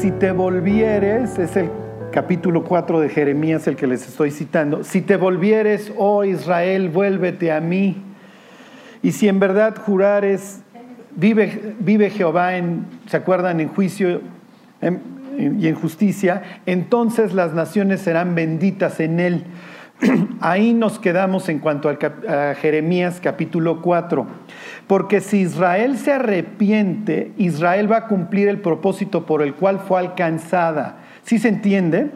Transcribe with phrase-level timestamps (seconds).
[0.00, 1.70] si te volvieres, es el
[2.12, 7.50] capítulo 4 de Jeremías el que les estoy citando, si te volvieres, oh Israel, vuélvete
[7.50, 8.00] a mí.
[9.02, 10.60] Y si en verdad jurares,
[11.16, 13.58] vive, vive Jehová en, ¿se acuerdan?
[13.58, 14.20] En juicio
[14.80, 19.44] y en justicia, entonces las naciones serán benditas en él.
[20.40, 24.26] Ahí nos quedamos en cuanto a Jeremías capítulo 4.
[24.88, 30.00] Porque si Israel se arrepiente, Israel va a cumplir el propósito por el cual fue
[30.00, 30.96] alcanzada.
[31.22, 32.10] ¿Sí se entiende?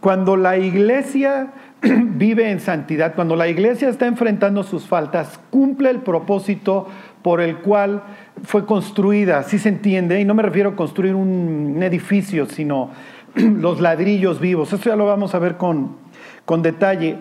[0.00, 1.48] Cuando la iglesia
[1.82, 6.86] vive en santidad, cuando la iglesia está enfrentando sus faltas, cumple el propósito
[7.22, 8.04] por el cual
[8.44, 10.20] fue construida, ¿sí se entiende?
[10.20, 12.90] Y no me refiero a construir un edificio, sino
[13.34, 14.72] los ladrillos vivos.
[14.72, 15.96] Eso ya lo vamos a ver con,
[16.44, 17.18] con detalle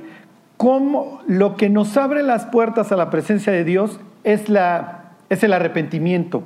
[0.58, 5.44] cómo lo que nos abre las puertas a la presencia de Dios es, la, es
[5.44, 6.44] el arrepentimiento.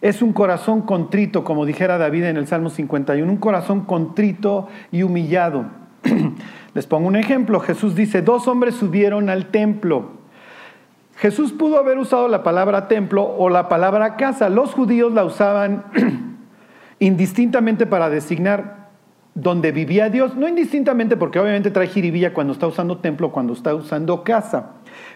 [0.00, 5.02] Es un corazón contrito, como dijera David en el Salmo 51, un corazón contrito y
[5.02, 5.66] humillado.
[6.74, 7.60] Les pongo un ejemplo.
[7.60, 10.12] Jesús dice, dos hombres subieron al templo.
[11.16, 14.48] Jesús pudo haber usado la palabra templo o la palabra casa.
[14.48, 15.84] Los judíos la usaban
[16.98, 18.84] indistintamente para designar
[19.34, 23.74] donde vivía Dios, no indistintamente porque obviamente trae jiribilla cuando está usando templo, cuando está
[23.74, 24.74] usando casa.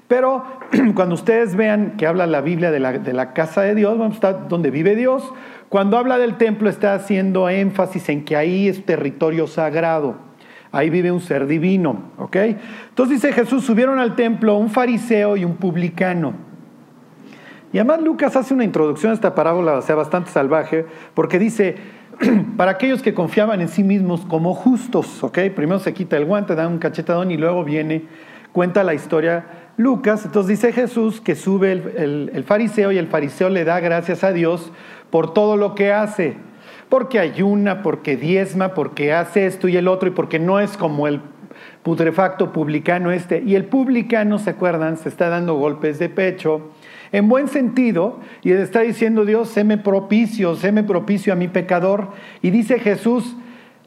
[0.09, 0.43] Pero
[0.95, 4.71] cuando ustedes vean que habla la Biblia de la, casa de Dios, a estar donde
[4.71, 5.33] vive Dios.
[5.69, 10.17] Cuando habla del templo está haciendo énfasis en que ahí es territorio sagrado.
[10.73, 12.37] Ahí vive un ser divino, ¿ok?
[12.89, 16.35] Entonces dice Jesús, subieron al templo un fariseo y un publicano.
[17.73, 21.77] Y además Lucas hace una introducción a esta parábola, o sea, bastante salvaje, porque dice,
[22.57, 25.39] para aquellos que confiaban en sí mismos como justos, ¿ok?
[25.55, 28.05] Primero se quita el guante, da un cachetadón y luego viene,
[28.53, 30.27] cuenta la historia Lucas.
[30.27, 34.71] Entonces dice Jesús que sube el, fariseo y el fariseo le da gracias a Dios
[35.09, 36.37] por todo lo que hace.
[36.91, 41.07] Porque ayuna, porque diezma, porque hace esto y el otro y porque no es como
[41.07, 41.21] el
[41.83, 43.43] putrefacto publicano este.
[43.47, 44.97] Y el publicano, ¿se acuerdan?
[44.97, 46.71] Se está dando golpes de pecho
[47.13, 52.09] en buen sentido, y está diciendo Dios, séme propicio, séme propicio a mi pecador.
[52.43, 53.37] Y dice Jesús,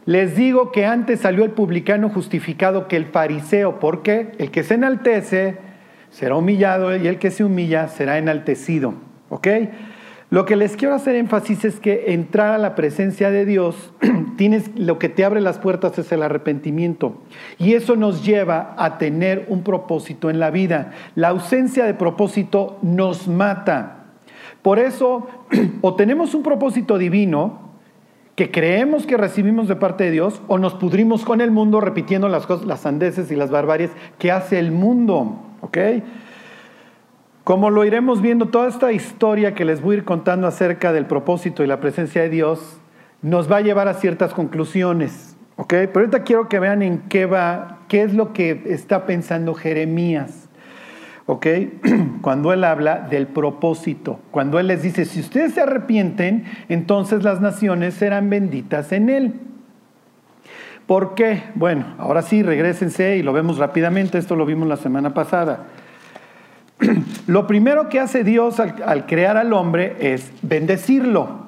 [0.06, 4.74] les digo que antes salió el publicano justificado que el fariseo, porque el que se
[4.74, 5.58] enaltece
[6.12, 8.94] será humillado y el que se humilla será enaltecido.
[9.30, 9.48] ¿Ok?
[10.32, 13.92] Lo que les quiero hacer énfasis es que entrar a la presencia de Dios,
[14.38, 17.18] tienes, lo que te abre las puertas es el arrepentimiento.
[17.58, 20.92] Y eso nos lleva a tener un propósito en la vida.
[21.16, 24.06] La ausencia de propósito nos mata.
[24.62, 25.28] Por eso,
[25.82, 27.72] o tenemos un propósito divino,
[28.36, 32.30] que creemos que recibimos de parte de Dios, o nos pudrimos con el mundo repitiendo
[32.30, 35.51] las cosas, las sandeces y las barbaries que hace el mundo.
[35.62, 35.78] ¿Ok?
[37.44, 41.06] Como lo iremos viendo, toda esta historia que les voy a ir contando acerca del
[41.06, 42.80] propósito y la presencia de Dios
[43.22, 45.36] nos va a llevar a ciertas conclusiones.
[45.56, 45.70] ¿ok?
[45.70, 50.50] Pero ahorita quiero que vean en qué va, qué es lo que está pensando Jeremías.
[51.26, 51.48] ¿ok?
[52.22, 57.42] Cuando él habla del propósito, cuando él les dice, si ustedes se arrepienten, entonces las
[57.42, 59.34] naciones serán benditas en él.
[60.92, 61.44] ¿Por qué?
[61.56, 65.68] Bueno, ahora sí, regresense y lo vemos rápidamente, esto lo vimos la semana pasada.
[67.28, 71.48] Lo primero que hace Dios al, crear al hombre es bendecirlo.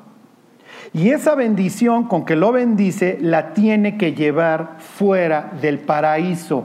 [0.93, 6.63] Y esa bendición con que lo bendice la tiene que llevar fuera del paraíso,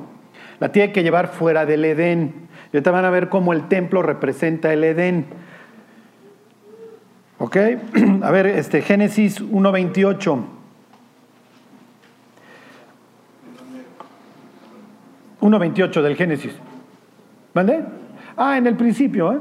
[0.60, 2.32] la tiene que llevar fuera del Edén.
[2.72, 5.26] Y ahorita van a ver cómo el templo representa el Edén.
[7.38, 7.56] ¿Ok?
[8.22, 10.57] A ver, este, Génesis 1.28.
[15.40, 16.52] 1.28 del Génesis.
[17.54, 17.84] ¿Vale?
[18.36, 19.38] Ah, en el principio, ¿eh?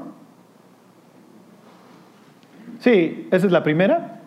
[2.80, 4.22] Sí, esa es la primera.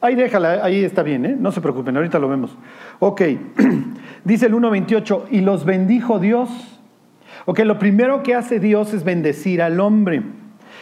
[0.00, 1.36] Ahí déjala, ahí está bien, ¿eh?
[1.38, 2.56] No se preocupen, ahorita lo vemos.
[2.98, 3.22] Ok,
[4.24, 6.48] dice el 1.28, y los bendijo Dios.
[7.44, 10.22] Ok, lo primero que hace Dios es bendecir al hombre.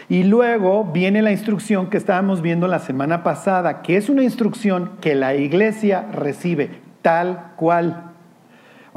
[0.08, 4.93] Y luego viene la instrucción que estábamos viendo la semana pasada, que es una instrucción
[5.00, 6.70] que la iglesia recibe
[7.02, 8.07] tal cual.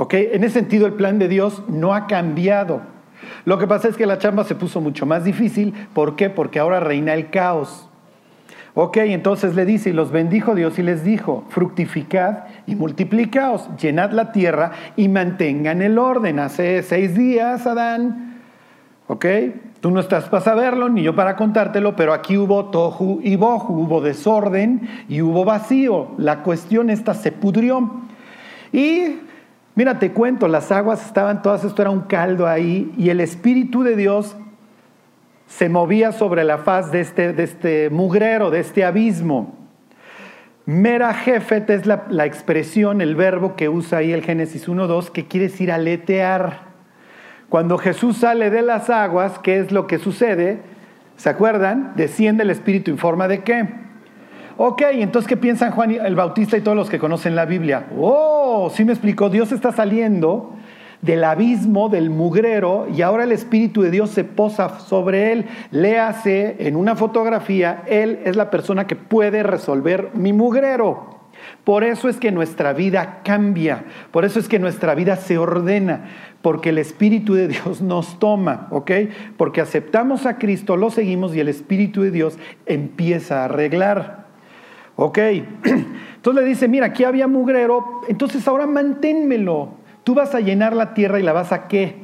[0.02, 2.82] Ok, en ese sentido el plan de Dios no ha cambiado.
[3.46, 5.76] Lo que pasa es que la chamba se puso mucho más difícil.
[5.94, 6.32] ¿Por qué?
[6.32, 7.88] Porque ahora reina el caos.
[8.74, 14.10] Ok, entonces le dice, y los bendijo Dios y les dijo, fructificad y multiplicaos, llenad
[14.10, 16.40] la tierra y mantengan el orden.
[16.40, 18.42] Hace seis días, Adán,
[19.06, 19.26] ok,
[19.82, 23.84] tú no estás para saberlo, ni yo para contártelo, pero aquí hubo tohu y bohu,
[23.84, 26.08] hubo desorden y hubo vacío.
[26.18, 28.02] La cuestión esta se pudrió.
[28.74, 29.30] Y
[29.74, 33.84] Mira, te cuento, las aguas estaban todas, esto era un caldo ahí, y el Espíritu
[33.84, 34.36] de Dios
[35.48, 39.58] se movía sobre la faz de este, de este mugrero, de este abismo.
[40.66, 45.28] Mera jefet es la, la, expresión, el verbo que usa ahí el Génesis 1.2, que
[45.28, 46.72] quiere decir aletear.
[47.50, 50.60] Cuando Jesús sale de las aguas, ¿qué es lo que sucede?
[51.18, 51.94] ¿Se acuerdan?
[51.96, 53.68] Desciende el Espíritu en forma de qué?
[54.64, 57.88] Ok, entonces, ¿qué piensan Juan el Bautista y todos los que conocen la Biblia?
[57.98, 60.54] Oh, sí me explicó, Dios está saliendo
[61.02, 65.46] del abismo, del mugrero, y ahora el Espíritu de Dios se posa sobre él.
[65.72, 71.22] Léase en una fotografía, él es la persona que puede resolver mi mugrero.
[71.64, 76.06] Por eso es que nuestra vida cambia, por eso es que nuestra vida se ordena,
[76.44, 78.92] porque el Espíritu de Dios nos toma, ¿ok?
[79.38, 82.38] Porque aceptamos a Cristo, lo seguimos y el Espíritu de Dios
[82.68, 84.22] empieza a arreglar.
[85.04, 85.18] Ok,
[86.16, 89.70] entonces le dice, mira, aquí había mugrero, entonces ahora manténmelo.
[90.04, 91.96] Tú vas a llenar la tierra y la vas a qué?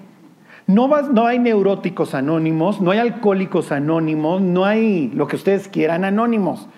[0.65, 5.67] No, vas, no hay neuróticos anónimos, no hay alcohólicos anónimos, no hay lo que ustedes
[5.67, 6.69] quieran anónimos.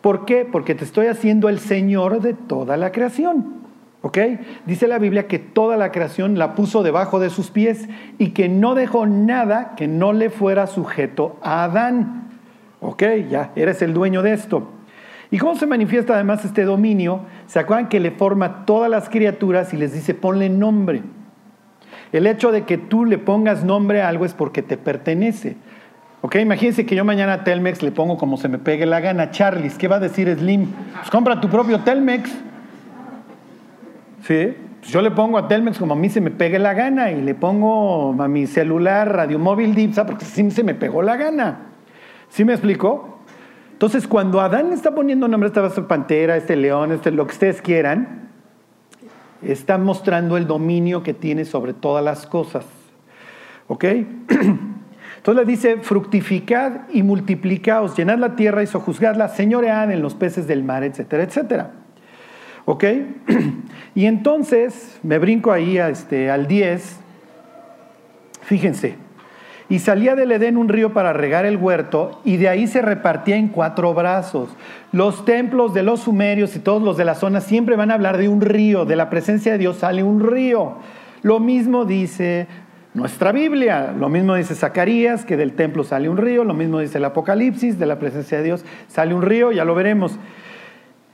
[0.00, 0.44] ¿Por qué?
[0.44, 3.54] Porque te estoy haciendo el Señor de toda la creación.
[4.02, 4.18] ¿Ok?
[4.66, 7.88] Dice la Biblia que toda la creación la puso debajo de sus pies
[8.18, 12.28] y que no dejó nada que no le fuera sujeto a Adán.
[12.80, 13.02] ¿Ok?
[13.28, 14.73] Ya, eres el dueño de esto.
[15.34, 17.22] ¿Y cómo se manifiesta además este dominio?
[17.48, 21.02] ¿Se acuerdan que le forma todas las criaturas y les dice ponle nombre?
[22.12, 25.56] El hecho de que tú le pongas nombre a algo es porque te pertenece.
[26.20, 26.36] ¿Ok?
[26.36, 29.32] Imagínense que yo mañana a Telmex le pongo como se me pegue la gana.
[29.32, 30.68] Charles, ¿qué va a decir Slim?
[30.98, 32.30] Pues compra tu propio Telmex.
[34.22, 34.54] ¿Sí?
[34.78, 37.20] Pues yo le pongo a Telmex como a mí se me pegue la gana y
[37.20, 41.58] le pongo a mi celular radiomóvil Dipsa porque sí se me pegó la gana.
[42.28, 43.13] ¿Sí me explico?
[43.74, 47.60] Entonces, cuando Adán está poniendo nombre a esta pantera, este león, este lo que ustedes
[47.60, 48.30] quieran,
[49.42, 52.64] está mostrando el dominio que tiene sobre todas las cosas.
[53.66, 53.84] ¿Ok?
[55.16, 60.46] Entonces le dice, fructificad y multiplicaos, llenad la tierra y sojuzgadla, señoread en los peces
[60.46, 61.70] del mar, etcétera, etcétera.
[62.64, 62.84] ¿Ok?
[63.96, 66.96] Y entonces, me brinco ahí a este, al 10,
[68.42, 68.96] fíjense,
[69.68, 73.36] y salía del Edén un río para regar el huerto y de ahí se repartía
[73.36, 74.50] en cuatro brazos.
[74.92, 78.18] Los templos de los sumerios y todos los de la zona siempre van a hablar
[78.18, 80.74] de un río, de la presencia de Dios sale un río.
[81.22, 82.46] Lo mismo dice
[82.92, 86.98] nuestra Biblia, lo mismo dice Zacarías, que del templo sale un río, lo mismo dice
[86.98, 90.18] el Apocalipsis, de la presencia de Dios sale un río, ya lo veremos.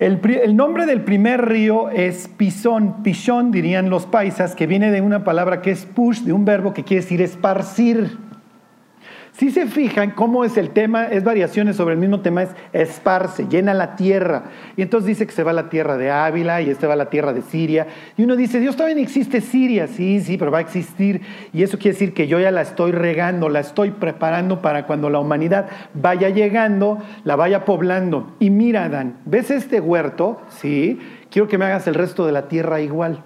[0.01, 5.25] El, nombre del primer río es Pisón, Pichón dirían los paisas, que viene de una
[5.25, 8.30] palabra que es push, de un verbo que quiere decir esparcir.
[9.33, 13.47] Si se fijan cómo es el tema, es variaciones sobre el mismo tema, es esparce,
[13.49, 14.45] llena la tierra.
[14.77, 16.97] Y entonces dice que se va a la tierra de Ávila y este va a
[16.97, 17.87] la tierra de Siria.
[18.17, 19.87] Y uno dice, Dios todavía existe Siria.
[19.87, 21.23] Sí, sí, pero va a existir.
[21.53, 25.09] Y eso quiere decir que yo ya la estoy regando, la estoy preparando para cuando
[25.11, 28.35] la humanidad vaya llegando, la vaya poblando.
[28.41, 30.41] Y mira, Adán, ¿ves este huerto?
[30.49, 30.99] Sí,
[31.31, 33.23] quiero que me hagas el resto de la tierra igual.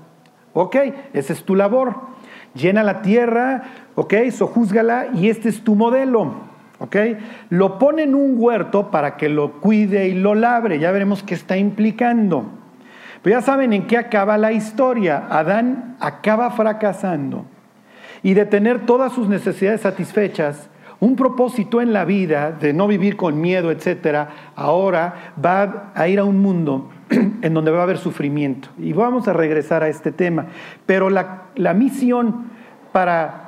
[0.52, 0.76] Ok,
[1.12, 2.14] esa es tu labor
[2.54, 3.62] llena la tierra,
[3.94, 4.14] ¿ok?
[4.30, 6.34] Sojúzgala y este es tu modelo,
[6.78, 6.96] ¿ok?
[7.50, 11.34] Lo pone en un huerto para que lo cuide y lo labre, ya veremos qué
[11.34, 12.46] está implicando.
[13.22, 15.24] Pero ya saben en qué acaba la historia.
[15.30, 17.46] Adán acaba fracasando
[18.22, 23.16] y de tener todas sus necesidades satisfechas, un propósito en la vida de no vivir
[23.16, 27.98] con miedo, etcétera, ahora va a ir a un mundo en donde va a haber
[27.98, 28.68] sufrimiento.
[28.78, 30.46] Y vamos a regresar a este tema.
[30.86, 32.50] Pero la, la misión
[32.92, 33.43] para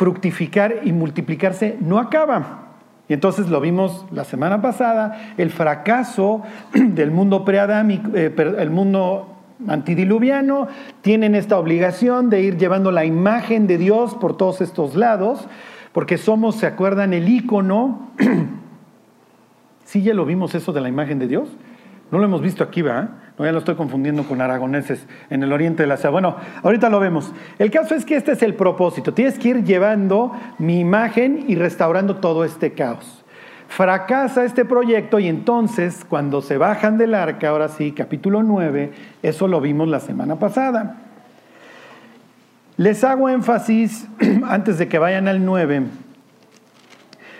[0.00, 2.68] fructificar y multiplicarse no acaba.
[3.06, 6.42] Y entonces lo vimos la semana pasada, el fracaso
[6.72, 9.36] del mundo preadámico, eh, el mundo
[9.68, 10.68] antidiluviano,
[11.02, 15.46] tienen esta obligación de ir llevando la imagen de Dios por todos estos lados,
[15.92, 17.12] porque somos, ¿se acuerdan?
[17.12, 18.08] El ícono.
[19.84, 21.50] ¿Sí ya lo vimos eso de la imagen de Dios?
[22.10, 23.08] No lo hemos visto aquí, ¿va?
[23.38, 26.12] No, ya lo estoy confundiendo con aragoneses en el oriente de la ciudad.
[26.12, 27.32] Bueno, ahorita lo vemos.
[27.58, 29.14] El caso es que este es el propósito.
[29.14, 33.24] Tienes que ir llevando mi imagen y restaurando todo este caos.
[33.68, 39.46] Fracasa este proyecto y entonces cuando se bajan del arca, ahora sí, capítulo 9, eso
[39.46, 40.96] lo vimos la semana pasada.
[42.76, 44.08] Les hago énfasis,
[44.48, 45.82] antes de que vayan al 9,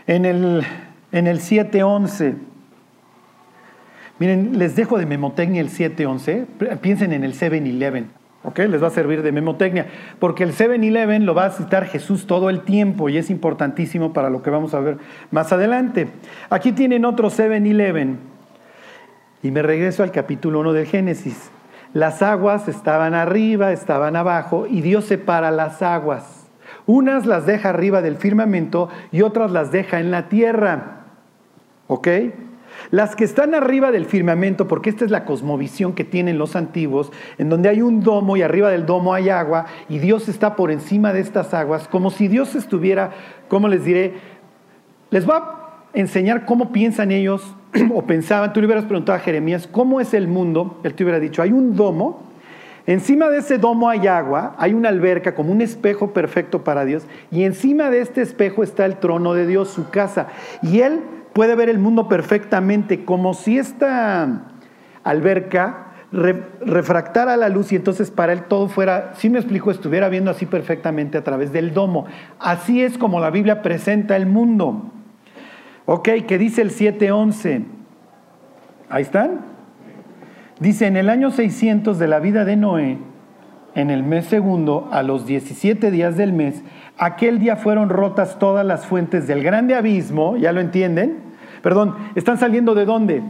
[0.07, 0.65] en el,
[1.11, 2.50] en el 7.11.
[4.21, 6.47] Miren, les dejo de memotecnia el 711.
[6.83, 8.11] Piensen en el 7-Eleven.
[8.43, 8.59] ¿Ok?
[8.59, 9.87] Les va a servir de memotecnia.
[10.19, 14.29] Porque el 7-Eleven lo va a citar Jesús todo el tiempo y es importantísimo para
[14.29, 14.99] lo que vamos a ver
[15.31, 16.09] más adelante.
[16.51, 18.19] Aquí tienen otro 7-Eleven.
[19.43, 21.51] Y me regreso al capítulo 1 del Génesis.
[21.95, 26.47] Las aguas estaban arriba, estaban abajo y Dios separa las aguas.
[26.85, 31.07] Unas las deja arriba del firmamento y otras las deja en la tierra.
[31.87, 32.09] ¿Ok?
[32.91, 37.13] Las que están arriba del firmamento, porque esta es la cosmovisión que tienen los antiguos,
[37.39, 40.71] en donde hay un domo y arriba del domo hay agua y Dios está por
[40.71, 43.11] encima de estas aguas, como si Dios estuviera,
[43.49, 44.15] ¿cómo les diré?
[45.11, 45.61] Les voy a
[45.95, 47.55] enseñar cómo piensan ellos
[47.95, 48.53] o pensaban.
[48.53, 50.81] Tú le hubieras preguntado a Jeremías, ¿cómo es el mundo?
[50.83, 52.23] Él te hubiera dicho, hay un domo,
[52.87, 57.05] encima de ese domo hay agua, hay una alberca como un espejo perfecto para Dios
[57.31, 60.29] y encima de este espejo está el trono de Dios, su casa.
[60.63, 61.01] Y él
[61.33, 64.47] puede ver el mundo perfectamente, como si esta
[65.05, 70.31] alberca refractara la luz y entonces para él todo fuera, si me explico, estuviera viendo
[70.31, 72.07] así perfectamente a través del domo.
[72.39, 74.91] Así es como la Biblia presenta el mundo.
[75.87, 77.65] Ok, ¿qué dice el 7.11?
[78.89, 79.41] Ahí están.
[80.59, 82.99] Dice, en el año 600 de la vida de Noé,
[83.75, 86.63] en el mes segundo, a los 17 días del mes,
[87.01, 91.19] aquel día fueron rotas todas las fuentes del grande abismo, ¿ya lo entienden?
[91.63, 93.23] Perdón, ¿están saliendo de dónde?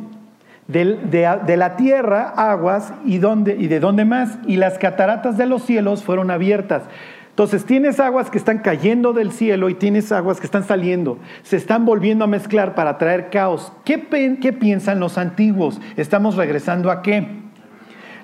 [0.66, 4.38] De, la tierra, aguas, y, de dónde más.
[4.46, 6.82] Y las cataratas de los cielos fueron abiertas.
[7.30, 11.18] Entonces tienes aguas que están cayendo del cielo y tienes aguas que están saliendo.
[11.42, 13.72] Se están volviendo a mezclar para traer caos.
[13.84, 14.06] ¿Qué,
[14.40, 15.80] qué piensan los antiguos?
[15.96, 17.26] ¿Estamos regresando a qué?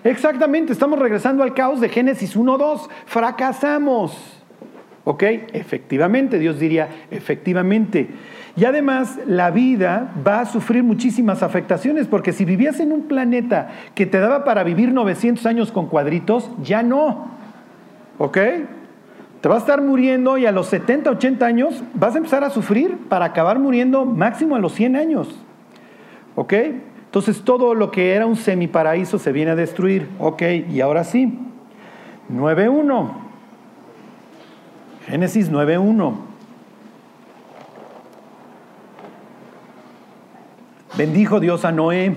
[0.05, 2.89] Exactamente, estamos regresando al caos de Génesis 1.2.
[3.07, 4.36] Fracasamos.
[5.09, 5.23] ¿Ok?
[5.53, 8.09] Efectivamente, Dios diría, efectivamente.
[8.57, 13.69] Y además la vida va a sufrir muchísimas afectaciones, porque si vivías en un planeta
[13.95, 17.29] que te daba para vivir 900 años con cuadritos, ya no.
[18.19, 18.37] ¿Ok?
[19.41, 22.51] Te vas a estar muriendo y a los 70, 80 años vas a empezar a
[22.51, 25.29] sufrir para acabar muriendo máximo a los 100 años.
[26.35, 26.53] ¿Ok?
[27.05, 30.09] Entonces todo lo que era un semiparaíso se viene a destruir.
[30.19, 31.39] Ok, y ahora sí.
[32.29, 33.26] 9.1.
[35.07, 36.15] Génesis 9.1.
[40.99, 42.17] Bendijo Dios a Noé.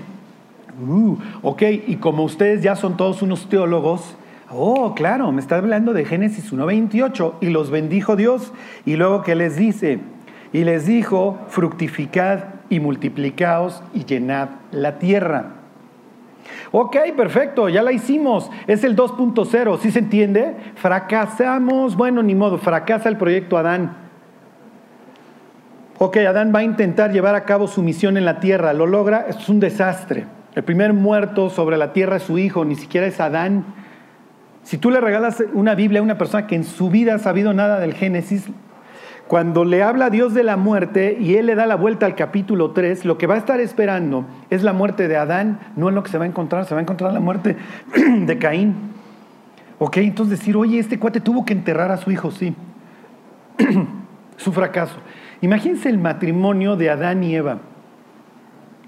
[0.84, 4.16] Uh, ok, y como ustedes ya son todos unos teólogos,
[4.50, 8.52] oh, claro, me está hablando de Génesis 1.28, y los bendijo Dios,
[8.86, 10.00] y luego que les dice,
[10.52, 15.59] y les dijo, fructificad y multiplicaos y llenad la tierra.
[16.72, 18.50] Ok, perfecto, ya la hicimos.
[18.66, 20.56] Es el 2.0, ¿sí se entiende?
[20.76, 23.96] Fracasamos, bueno, ni modo, fracasa el proyecto Adán.
[25.98, 29.26] Ok, Adán va a intentar llevar a cabo su misión en la tierra, lo logra,
[29.28, 30.26] es un desastre.
[30.54, 33.64] El primer muerto sobre la tierra es su hijo, ni siquiera es Adán.
[34.62, 37.52] Si tú le regalas una Biblia a una persona que en su vida ha sabido
[37.52, 38.48] nada del Génesis,
[39.30, 42.72] cuando le habla Dios de la muerte y él le da la vuelta al capítulo
[42.72, 46.02] 3, lo que va a estar esperando es la muerte de Adán, no es lo
[46.02, 47.56] que se va a encontrar, se va a encontrar la muerte
[48.26, 48.74] de Caín.
[49.78, 52.56] Ok, entonces decir, oye, este cuate tuvo que enterrar a su hijo, sí.
[54.36, 54.96] su fracaso.
[55.42, 57.58] Imagínense el matrimonio de Adán y Eva.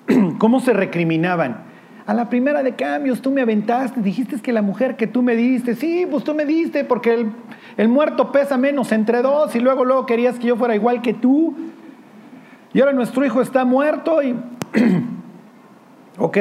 [0.39, 1.72] ¿Cómo se recriminaban?
[2.07, 5.37] A la primera de cambios, tú me aventaste, dijiste que la mujer que tú me
[5.37, 7.33] diste, sí, pues tú me diste, porque el,
[7.77, 11.15] el muerto pesa menos entre dos y luego, luego querías que yo fuera igual que
[11.15, 11.55] tú.
[12.73, 14.35] Y ahora nuestro hijo está muerto y...
[16.19, 16.39] ok,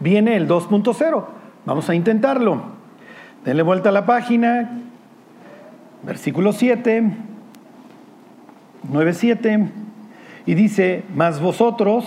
[0.00, 1.24] viene el 2.0.
[1.64, 2.62] Vamos a intentarlo.
[3.44, 4.80] Denle vuelta a la página.
[6.02, 7.04] Versículo 7.
[8.90, 9.70] 9.7
[10.46, 12.04] y dice, mas vosotros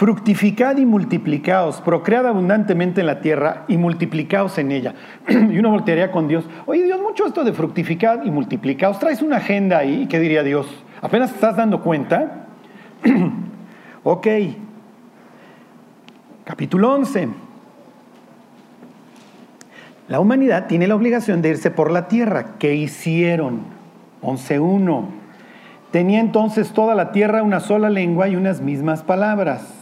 [0.00, 4.94] fructificad y multiplicaos, procread abundantemente en la tierra y multiplicaos en ella.
[5.28, 9.36] y uno voltearía con Dios, oye Dios, mucho esto de fructificad y multiplicaos, traes una
[9.36, 10.66] agenda ahí, ¿qué diría Dios?
[11.02, 12.46] ¿Apenas estás dando cuenta?
[14.02, 14.26] ok,
[16.44, 17.28] capítulo 11.
[20.08, 22.54] La humanidad tiene la obligación de irse por la tierra.
[22.58, 23.64] ¿Qué hicieron?
[24.22, 25.04] 11.1
[25.90, 29.79] Tenía entonces toda la tierra una sola lengua y unas mismas palabras.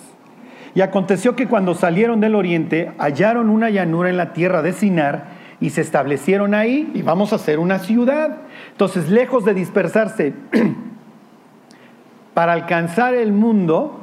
[0.74, 5.38] Y aconteció que cuando salieron del oriente hallaron una llanura en la tierra de Sinar
[5.60, 8.38] y se establecieron ahí y vamos a hacer una ciudad.
[8.72, 10.34] Entonces, lejos de dispersarse
[12.34, 14.00] para alcanzar el mundo,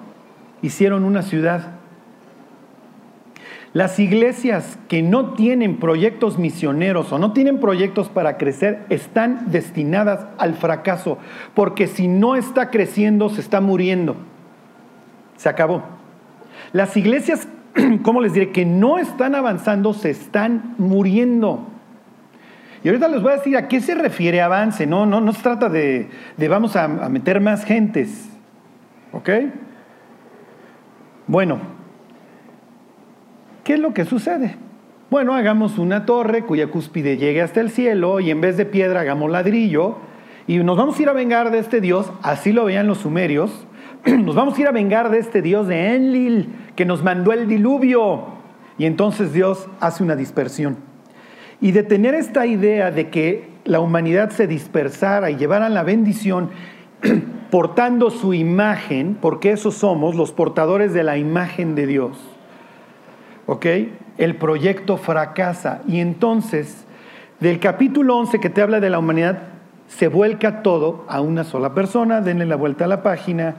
[0.62, 1.76] hicieron una ciudad.
[3.76, 10.28] Las iglesias que no tienen proyectos misioneros o no tienen proyectos para crecer están destinadas
[10.38, 11.18] al fracaso,
[11.54, 14.16] porque si no está creciendo, se está muriendo.
[15.36, 15.95] Se acabó.
[16.76, 17.48] Las iglesias,
[18.04, 18.52] ¿cómo les diré?
[18.52, 21.70] Que no están avanzando, se están muriendo.
[22.84, 24.86] Y ahorita les voy a decir a qué se refiere avance.
[24.86, 28.30] No, no, no se trata de, de vamos a, a meter más gentes.
[29.14, 29.30] ¿Ok?
[31.28, 31.62] Bueno,
[33.64, 34.58] ¿Qué es lo que sucede?
[35.10, 39.00] Bueno, hagamos una torre cuya cúspide llegue hasta el cielo y en vez de piedra
[39.00, 39.96] hagamos ladrillo
[40.46, 43.66] y nos vamos a ir a vengar de este Dios, así lo veían los sumerios,
[44.24, 47.48] nos vamos a ir a vengar de este Dios de Enlil que nos mandó el
[47.48, 48.26] diluvio.
[48.78, 50.78] Y entonces Dios hace una dispersión.
[51.60, 56.52] Y de tener esta idea de que la humanidad se dispersara y llevara la bendición,
[57.50, 62.18] portando su imagen, porque esos somos los portadores de la imagen de Dios.
[63.48, 63.66] ¿Ok?
[64.18, 65.82] El proyecto fracasa.
[65.88, 66.86] Y entonces,
[67.40, 69.40] del capítulo 11 que te habla de la humanidad,
[69.88, 72.22] se vuelca todo a una sola persona.
[72.22, 73.56] Denle la vuelta a la página.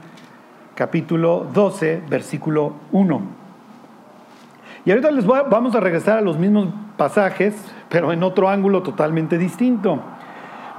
[0.77, 3.21] Capítulo 12, versículo 1.
[4.85, 6.67] Y ahorita les vamos a regresar a los mismos
[6.97, 7.55] pasajes,
[7.89, 9.99] pero en otro ángulo totalmente distinto.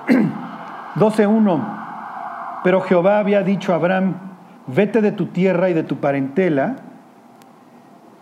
[0.94, 2.60] 12.1.
[2.62, 4.14] Pero Jehová había dicho a Abraham,
[4.68, 6.76] vete de tu tierra y de tu parentela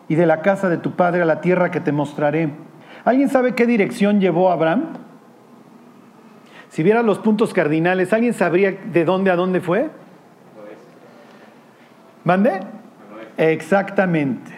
[0.09, 2.49] y de la casa de tu padre a la tierra que te mostraré.
[3.04, 4.95] ¿Alguien sabe qué dirección llevó Abraham?
[6.71, 9.90] Si viera los puntos cardinales, ¿alguien sabría de dónde a dónde fue?
[12.26, 12.59] ¿Mande?
[13.37, 14.50] Exactamente.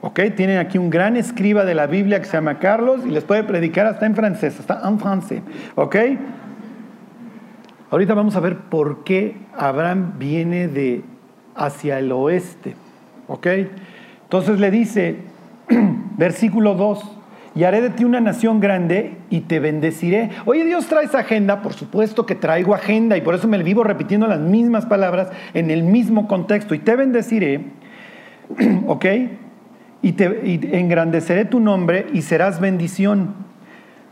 [0.00, 0.20] ¿Ok?
[0.36, 3.42] Tienen aquí un gran escriba de la Biblia que se llama Carlos y les puede
[3.42, 5.42] predicar hasta en francés, hasta en francés.
[5.74, 5.96] ¿Ok?
[7.90, 11.02] Ahorita vamos a ver por qué Abraham viene de
[11.56, 12.76] hacia el oeste.
[13.26, 13.48] ¿Ok?
[14.22, 15.16] Entonces le dice,
[16.16, 17.15] versículo 2,
[17.56, 20.28] y haré de ti una nación grande y te bendeciré.
[20.44, 23.82] Oye, Dios trae esa agenda, por supuesto que traigo agenda y por eso me vivo
[23.82, 26.74] repitiendo las mismas palabras en el mismo contexto.
[26.74, 27.64] Y te bendeciré,
[28.86, 29.06] ¿ok?
[30.02, 33.34] Y, te, y engrandeceré tu nombre y serás bendición.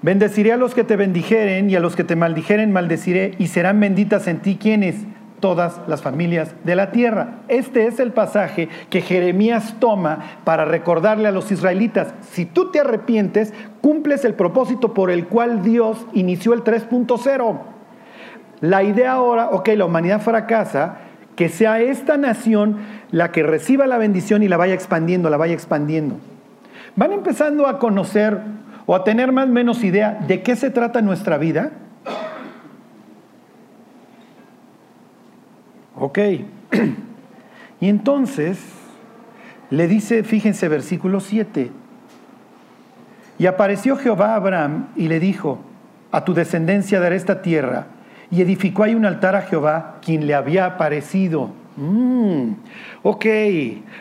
[0.01, 3.79] Bendeciré a los que te bendijeren y a los que te maldijeren maldeciré y serán
[3.79, 5.05] benditas en ti quienes
[5.45, 7.41] todas las familias de la tierra.
[7.49, 12.81] Este es el pasaje que Jeremías toma para recordarle a los israelitas, si tú te
[12.81, 17.59] arrepientes, cumples el propósito por el cual Dios inició el 3.0.
[18.63, 20.97] La idea ahora, ok, la humanidad fracasa,
[21.37, 22.79] que sea esta nación
[23.11, 26.17] la que reciba la bendición y la vaya expandiendo, la vaya expandiendo.
[26.97, 28.41] Van empezando a conocer
[28.87, 31.73] o a tener más o menos idea de qué se trata nuestra vida?
[36.05, 36.19] Ok.
[37.81, 38.59] Y entonces
[39.69, 41.71] le dice, fíjense, versículo 7.
[43.39, 45.59] Y apareció Jehová a Abraham y le dijo,
[46.13, 47.87] a tu descendencia daré esta tierra.
[48.31, 51.51] Y edificó ahí un altar a Jehová, quien le había aparecido.
[51.77, 52.53] Mm,
[53.03, 53.27] ok,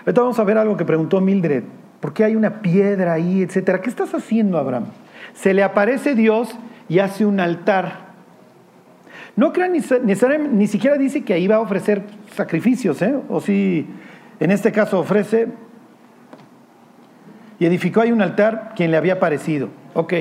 [0.05, 1.63] ahorita vamos a ver algo que preguntó Mildred.
[1.99, 3.81] ¿Por qué hay una piedra ahí, etcétera?
[3.81, 4.85] ¿Qué estás haciendo, Abraham?
[5.33, 6.55] Se le aparece Dios
[6.87, 8.12] y hace un altar.
[9.35, 9.79] No crean ni,
[10.51, 12.03] ni, siquiera dice que ahí va a ofrecer
[12.35, 13.15] sacrificios, ¿eh?
[13.29, 13.87] O si
[14.39, 15.47] en este caso ofrece
[17.59, 19.69] y edificó ahí un altar quien le había aparecido.
[19.95, 20.13] Ok,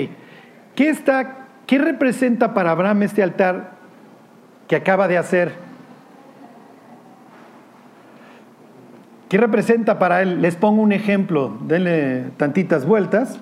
[0.74, 3.72] ¿qué está, qué representa para Abraham este altar
[4.66, 5.52] que acaba de hacer?
[9.28, 10.40] ¿Qué representa para él?
[10.40, 13.38] Les pongo un ejemplo, denle tantitas vueltas.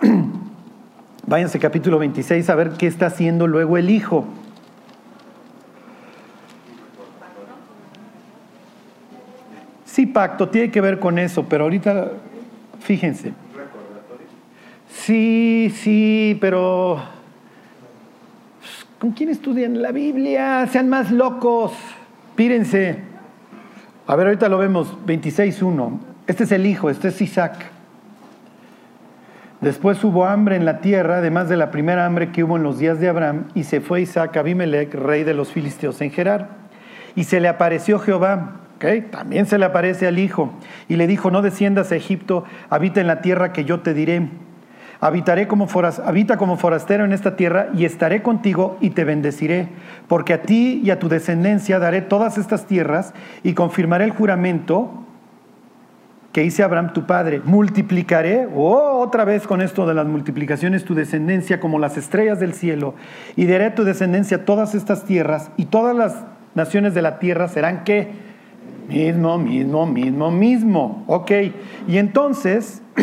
[1.26, 4.26] Váyanse capítulo 26 a ver qué está haciendo luego el hijo.
[9.94, 12.10] Sí, pacto, tiene que ver con eso, pero ahorita,
[12.80, 13.32] fíjense.
[14.90, 17.00] Sí, sí, pero
[18.98, 20.66] ¿con quién estudian la Biblia?
[20.66, 21.74] Sean más locos,
[22.34, 23.04] pírense.
[24.08, 26.00] A ver, ahorita lo vemos, 26.1.
[26.26, 27.54] Este es el hijo, este es Isaac.
[29.60, 32.80] Después hubo hambre en la tierra, además de la primera hambre que hubo en los
[32.80, 36.48] días de Abraham, y se fue Isaac a Abimelech, rey de los filisteos en Gerar.
[37.14, 38.63] Y se le apareció Jehová,
[39.10, 40.52] también se le aparece al hijo,
[40.88, 44.28] y le dijo, no desciendas a Egipto, habita en la tierra que yo te diré.
[45.00, 45.68] Habitaré como
[46.04, 49.68] habita como forastero en esta tierra y estaré contigo y te bendeciré,
[50.08, 55.04] porque a ti y a tu descendencia daré todas estas tierras y confirmaré el juramento
[56.32, 57.40] que hice Abraham tu padre.
[57.44, 62.54] Multiplicaré, oh, otra vez con esto de las multiplicaciones, tu descendencia como las estrellas del
[62.54, 62.94] cielo,
[63.36, 67.46] y daré a tu descendencia todas estas tierras, y todas las naciones de la tierra
[67.46, 68.33] serán que
[68.88, 71.04] mismo, mismo, mismo, mismo.
[71.06, 71.30] Ok,
[71.88, 72.82] y entonces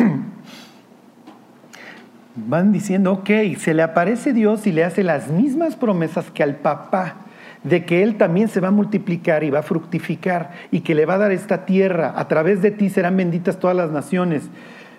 [2.36, 6.58] van diciendo, ok, se le aparece Dios y le hace las mismas promesas que al
[6.58, 7.16] papá,
[7.64, 11.06] de que Él también se va a multiplicar y va a fructificar y que le
[11.06, 12.14] va a dar esta tierra.
[12.16, 14.50] A través de ti serán benditas todas las naciones.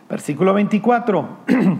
[0.09, 1.29] Versículo 24.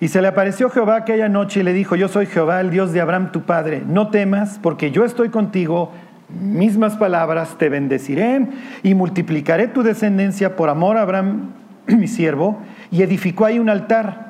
[0.00, 2.92] y se le apareció Jehová aquella noche y le dijo, yo soy Jehová, el Dios
[2.92, 3.82] de Abraham tu padre.
[3.86, 5.92] No temas, porque yo estoy contigo.
[6.28, 8.46] Mismas palabras, te bendeciré
[8.82, 11.52] y multiplicaré tu descendencia por amor a Abraham,
[11.86, 12.60] mi siervo,
[12.90, 14.28] y edificó ahí un altar.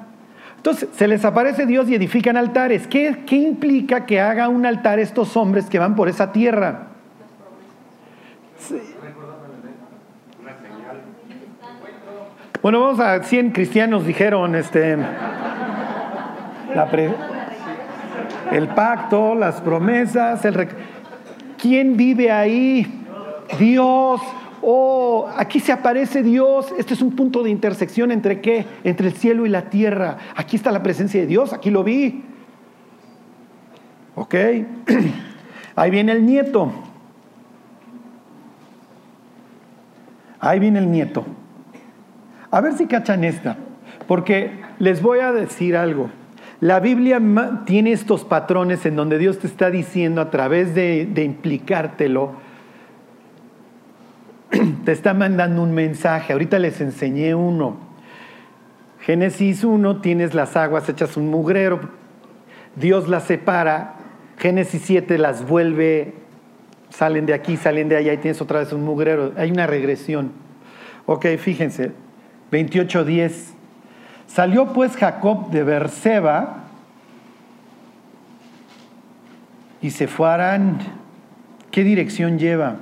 [0.57, 2.87] Entonces, se les aparece Dios y edifican altares.
[2.87, 6.89] ¿Qué, ¿Qué, implica que haga un altar estos hombres que van por esa tierra?
[12.63, 14.99] Bueno, vamos a 100 cristianos dijeron este
[18.53, 20.55] el pacto, las promesas, el
[21.59, 22.87] ¿quién vive ahí?
[23.59, 24.21] Dios.
[24.63, 26.73] Oh, aquí se aparece Dios.
[26.79, 28.67] Este es un punto de intersección entre qué?
[28.85, 30.19] Entre el cielo y la tierra.
[30.37, 32.25] Aquí está la presencia de Dios, aquí lo vi.
[34.15, 34.35] ¿Ok?
[35.77, 36.73] Ahí viene el nieto.
[40.41, 41.25] Ahí viene el nieto.
[42.51, 43.57] A ver si cachan esta,
[44.07, 46.11] porque les voy a decir algo.
[46.61, 47.21] La Biblia
[47.67, 52.33] tiene estos patrones en donde Dios te está diciendo a través de, implicártelo,
[54.85, 56.33] te está mandando un mensaje.
[56.33, 57.77] Ahorita les enseñé uno.
[59.01, 61.81] Génesis 1, tienes las aguas hechas un mugrero,
[62.75, 63.95] Dios las separa.
[64.37, 66.15] Génesis 7 las vuelve,
[66.91, 69.33] salen de aquí, salen de allá y tienes otra vez un mugrero.
[69.37, 70.33] Hay una regresión.
[71.07, 71.93] Ok, fíjense,
[72.51, 73.58] 28.10.
[74.29, 76.65] Salió pues Jacob de Berseba
[79.81, 80.79] y se fue a Arán.
[81.71, 82.77] ¿Qué dirección lleva?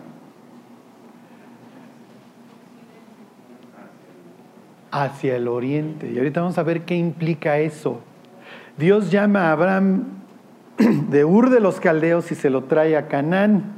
[4.91, 6.11] Hacia el oriente.
[6.11, 8.01] Y ahorita vamos a ver qué implica eso.
[8.77, 10.05] Dios llama a Abraham
[11.09, 13.77] de Ur de los Caldeos y se lo trae a Canaán.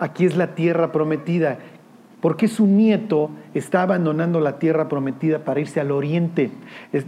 [0.00, 1.58] Aquí es la tierra prometida
[2.20, 6.50] porque su nieto está abandonando la tierra prometida para irse al oriente.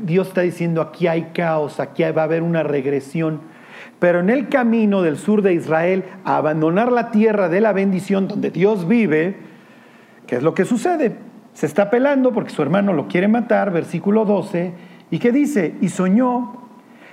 [0.03, 3.41] Dios está diciendo, aquí hay caos, aquí va a haber una regresión.
[3.99, 8.27] Pero en el camino del sur de Israel, a abandonar la tierra de la bendición
[8.27, 9.37] donde Dios vive,
[10.27, 11.17] ¿qué es lo que sucede?
[11.53, 14.73] Se está pelando porque su hermano lo quiere matar, versículo 12,
[15.11, 16.62] y qué dice, y soñó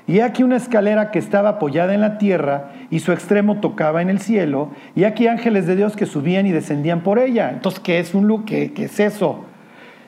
[0.09, 4.09] y aquí una escalera que estaba apoyada en la tierra y su extremo tocaba en
[4.09, 4.71] el cielo.
[4.95, 7.51] Y aquí ángeles de Dios que subían y descendían por ella.
[7.51, 8.45] Entonces, ¿qué es un look?
[8.45, 9.45] ¿Qué, es eso?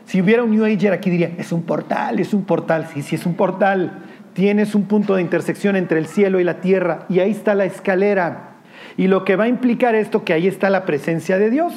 [0.05, 2.87] Si hubiera un New Ager aquí diría, es un portal, es un portal.
[2.91, 3.99] Sí, sí, es un portal.
[4.33, 7.05] Tienes un punto de intersección entre el cielo y la tierra.
[7.07, 8.53] Y ahí está la escalera.
[8.97, 11.75] Y lo que va a implicar esto, que ahí está la presencia de Dios.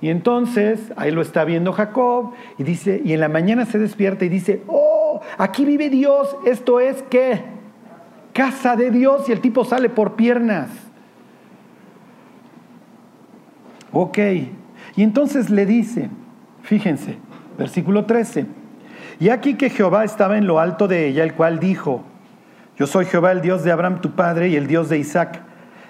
[0.00, 4.24] Y entonces, ahí lo está viendo Jacob y dice, y en la mañana se despierta
[4.24, 5.03] y dice, oh,
[5.38, 7.42] aquí vive Dios, esto es qué?
[8.32, 10.70] Casa de Dios y el tipo sale por piernas.
[13.92, 14.18] Ok,
[14.96, 16.10] y entonces le dice,
[16.62, 17.16] fíjense,
[17.56, 18.46] versículo 13,
[19.20, 22.02] y aquí que Jehová estaba en lo alto de ella, el cual dijo,
[22.76, 25.43] yo soy Jehová el Dios de Abraham tu padre y el Dios de Isaac.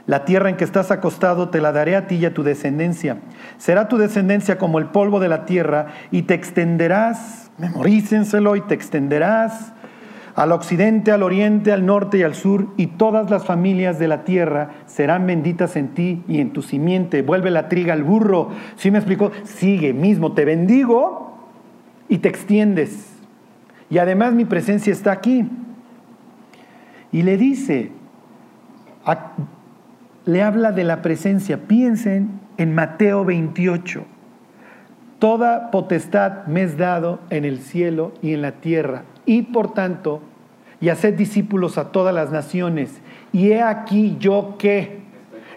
[0.07, 3.19] La tierra en que estás acostado te la daré a ti y a tu descendencia.
[3.57, 8.75] Será tu descendencia como el polvo de la tierra y te extenderás memorícenselo y te
[8.75, 9.73] extenderás
[10.35, 14.25] al occidente, al oriente, al norte y al sur, y todas las familias de la
[14.25, 17.23] tierra serán benditas en ti y en tu simiente.
[17.23, 18.51] Vuelve la triga al burro.
[18.77, 19.31] ¿Sí me explicó?
[19.45, 21.39] Sigue mismo, te bendigo
[22.09, 23.13] y te extiendes.
[23.91, 25.49] Y además mi presencia está aquí.
[27.13, 27.93] Y le dice,
[30.27, 31.67] le habla de la presencia.
[31.67, 34.05] Piensen en Mateo 28.
[35.19, 39.05] Toda potestad me es dado en el cielo y en la tierra.
[39.27, 40.21] Y por tanto,
[40.81, 43.01] y haced discípulos a todas las naciones.
[43.33, 45.03] Y he aquí yo que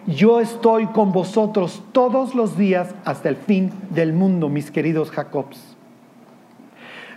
[0.06, 5.76] yo estoy con vosotros todos los días hasta el fin del mundo, mis queridos Jacobs.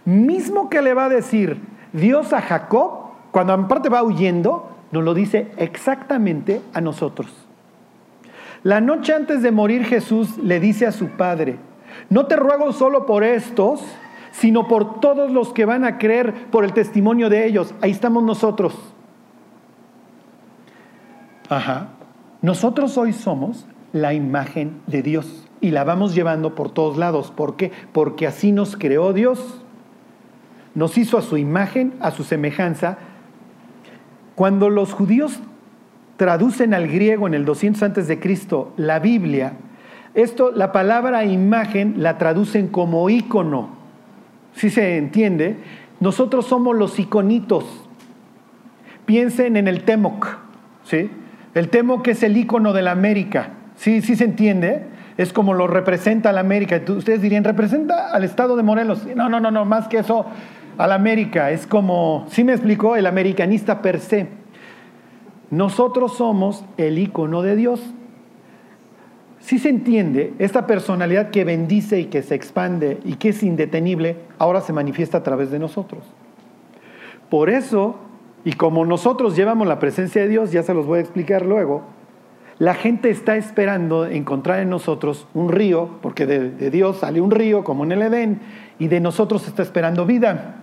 [0.04, 1.58] Mismo que le va a decir
[1.94, 7.32] Dios a Jacob, cuando en parte va huyendo, nos lo dice exactamente a nosotros.
[8.64, 11.58] La noche antes de morir Jesús le dice a su padre,
[12.10, 13.82] no te ruego solo por estos,
[14.32, 17.74] sino por todos los que van a creer por el testimonio de ellos.
[17.82, 18.78] Ahí estamos nosotros.
[21.50, 21.90] Ajá.
[22.42, 27.32] Nosotros hoy somos la imagen de Dios y la vamos llevando por todos lados.
[27.32, 27.72] ¿Por qué?
[27.92, 29.62] Porque así nos creó Dios.
[30.74, 32.98] Nos hizo a su imagen, a su semejanza.
[34.42, 35.40] Cuando los judíos
[36.18, 39.54] traducen al griego en el 200 antes de Cristo la Biblia,
[40.16, 43.70] esto, la palabra imagen la traducen como ícono.
[44.54, 45.58] Si se entiende,
[46.00, 47.88] nosotros somos los iconitos.
[49.06, 50.40] Piensen en el Temoc,
[50.86, 51.12] ¿sí?
[51.54, 53.50] El Temoc es el icono de la América.
[53.76, 54.88] ¿Sí, sí se entiende?
[55.18, 56.82] Es como lo representa la América.
[56.88, 59.06] Ustedes dirían, ¿representa al estado de Morelos?
[59.16, 60.26] No, no, no, no, más que eso,
[60.78, 61.52] a la América.
[61.52, 62.96] Es como, ¿sí me explicó?
[62.96, 64.28] El americanista per se.
[65.50, 67.94] Nosotros somos el icono de Dios
[69.42, 74.18] si se entiende, esta personalidad que bendice y que se expande y que es indetenible,
[74.38, 76.04] ahora se manifiesta a través de nosotros.
[77.30, 77.96] Por eso,
[78.46, 81.82] y como nosotros llevamos la presencia de Dios, ya se los voy a explicar luego,
[82.60, 87.32] la gente está esperando encontrar en nosotros un río, porque de, de Dios sale un
[87.32, 88.42] río como en el Edén,
[88.78, 90.61] y de nosotros está esperando vida.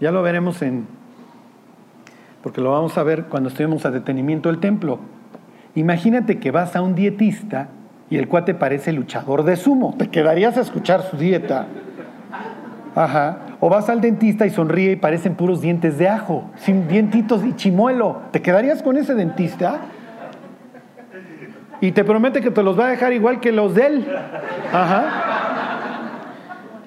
[0.00, 0.86] Ya lo veremos en,
[2.42, 5.00] porque lo vamos a ver cuando estemos a detenimiento del templo.
[5.74, 7.68] Imagínate que vas a un dietista
[8.10, 9.94] y el cuate parece luchador de sumo.
[9.98, 11.66] Te quedarías a escuchar su dieta.
[12.94, 13.38] Ajá.
[13.60, 17.54] O vas al dentista y sonríe y parecen puros dientes de ajo, sin dientitos y
[17.54, 18.22] chimuelo.
[18.30, 19.80] ¿Te quedarías con ese dentista?
[21.80, 24.16] Y te promete que te los va a dejar igual que los de él.
[24.72, 25.47] Ajá.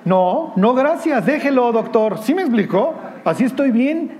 [0.03, 2.17] No, no, gracias, déjelo, doctor.
[2.19, 2.95] ¿Sí me explicó?
[3.23, 4.19] Así estoy bien.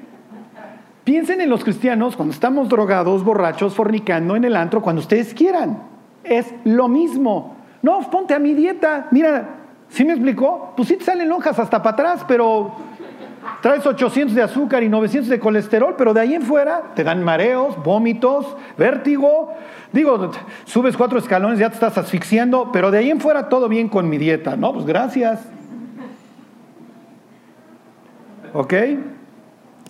[1.04, 5.82] Piensen en los cristianos cuando estamos drogados, borrachos, fornicando en el antro, cuando ustedes quieran.
[6.24, 7.56] Es lo mismo.
[7.82, 9.08] No, ponte a mi dieta.
[9.10, 9.50] Mira,
[9.90, 10.74] ¿sí me explicó?
[10.78, 12.76] Pues sí te salen lonjas hasta para atrás, pero
[13.64, 17.24] traes 800 de azúcar y 900 de colesterol, pero de ahí en fuera te dan
[17.24, 19.54] mareos, vómitos, vértigo.
[19.92, 20.30] Digo,
[20.66, 24.08] subes cuatro escalones, ya te estás asfixiando, pero de ahí en fuera todo bien con
[24.08, 24.56] mi dieta.
[24.56, 25.40] No, pues gracias.
[28.54, 28.74] ¿Ok?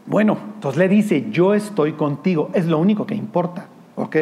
[0.05, 4.17] Bueno, entonces le dice, yo estoy contigo, es lo único que importa, ¿ok?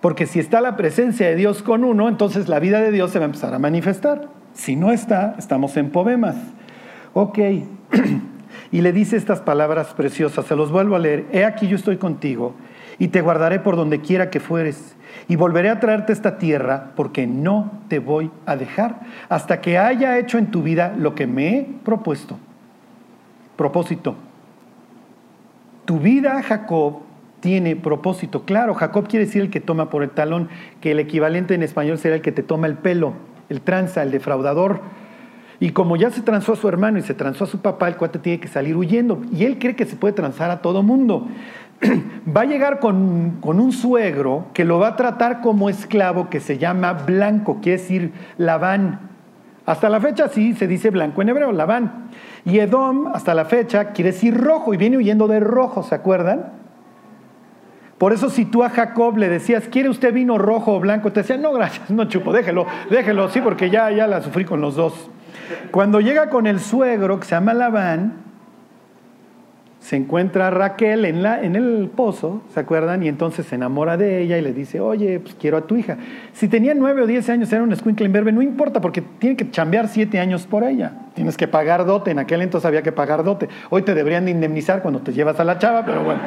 [0.00, 3.18] Porque si está la presencia de Dios con uno, entonces la vida de Dios se
[3.18, 4.28] va a empezar a manifestar.
[4.54, 6.36] Si no está, estamos en poemas.
[7.12, 7.38] Ok,
[8.72, 11.96] y le dice estas palabras preciosas, se los vuelvo a leer, he aquí yo estoy
[11.96, 12.54] contigo
[12.98, 14.96] y te guardaré por donde quiera que fueres
[15.28, 20.18] y volveré a traerte esta tierra porque no te voy a dejar hasta que haya
[20.18, 22.38] hecho en tu vida lo que me he propuesto.
[23.56, 24.14] Propósito.
[25.84, 27.00] Tu vida, Jacob,
[27.40, 28.44] tiene propósito.
[28.44, 30.48] Claro, Jacob quiere decir el que toma por el talón,
[30.80, 33.14] que el equivalente en español sería el que te toma el pelo,
[33.48, 34.80] el tranza, el defraudador.
[35.58, 37.96] Y como ya se transó a su hermano y se transó a su papá, el
[37.96, 39.22] cuate tiene que salir huyendo.
[39.32, 41.28] Y él cree que se puede transar a todo mundo.
[42.36, 46.40] va a llegar con, con, un suegro que lo va a tratar como esclavo que
[46.40, 49.05] se llama Blanco, quiere decir Labán.
[49.66, 52.08] Hasta la fecha sí se dice blanco en hebreo, Labán.
[52.44, 56.52] Y Edom, hasta la fecha, quiere decir rojo y viene huyendo de rojo, ¿se acuerdan?
[57.98, 61.12] Por eso si tú a Jacob le decías, ¿quiere usted vino rojo o blanco?
[61.12, 64.60] Te decía, no, gracias, no chupo, déjelo, déjelo, sí, porque ya, ya la sufrí con
[64.60, 65.10] los dos.
[65.70, 68.25] Cuando llega con el suegro, que se llama Labán,
[69.86, 73.04] se encuentra Raquel en, la, en el pozo, ¿se acuerdan?
[73.04, 75.96] Y entonces se enamora de ella y le dice, oye, pues quiero a tu hija.
[76.32, 79.86] Si tenía nueve o diez años, era un en no importa, porque tiene que chambear
[79.86, 80.90] siete años por ella.
[81.14, 83.48] Tienes que pagar dote, en aquel entonces había que pagar dote.
[83.70, 86.20] Hoy te deberían de indemnizar cuando te llevas a la chava, pero bueno.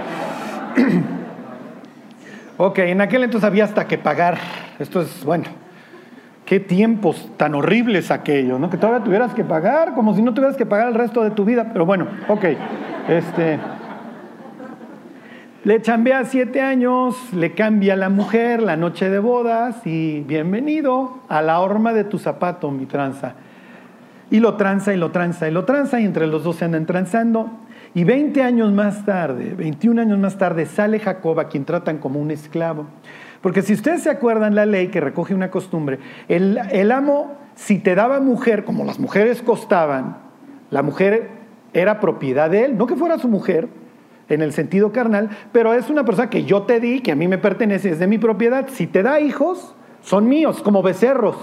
[2.57, 4.37] ok, en aquel entonces había hasta que pagar.
[4.79, 5.43] Esto es, bueno,
[6.49, 8.71] qué tiempos tan horribles aquellos, ¿no?
[8.71, 11.45] Que todavía tuvieras que pagar, como si no tuvieras que pagar el resto de tu
[11.45, 12.43] vida, pero bueno, ok.
[13.07, 13.59] Este,
[15.63, 21.43] le chambea siete años, le cambia la mujer la noche de bodas y bienvenido a
[21.43, 23.35] la horma de tu zapato, mi tranza.
[24.31, 26.87] Y lo tranza y lo tranza y lo tranza y entre los dos se andan
[26.87, 27.51] tranzando.
[27.93, 32.19] Y 20 años más tarde, 21 años más tarde, sale Jacob a quien tratan como
[32.19, 32.87] un esclavo.
[33.41, 37.95] Porque si ustedes se acuerdan la ley que recoge una costumbre, el, amo, si te
[37.95, 40.17] daba mujer, como las mujeres costaban,
[40.71, 41.29] la mujer
[41.73, 43.69] era propiedad de él, no que fuera su mujer
[44.27, 47.27] en el sentido carnal, pero es una persona que yo te di, que a mí
[47.27, 48.67] me pertenece, es de mi propiedad.
[48.69, 51.35] Si te da hijos, son míos, como becerros.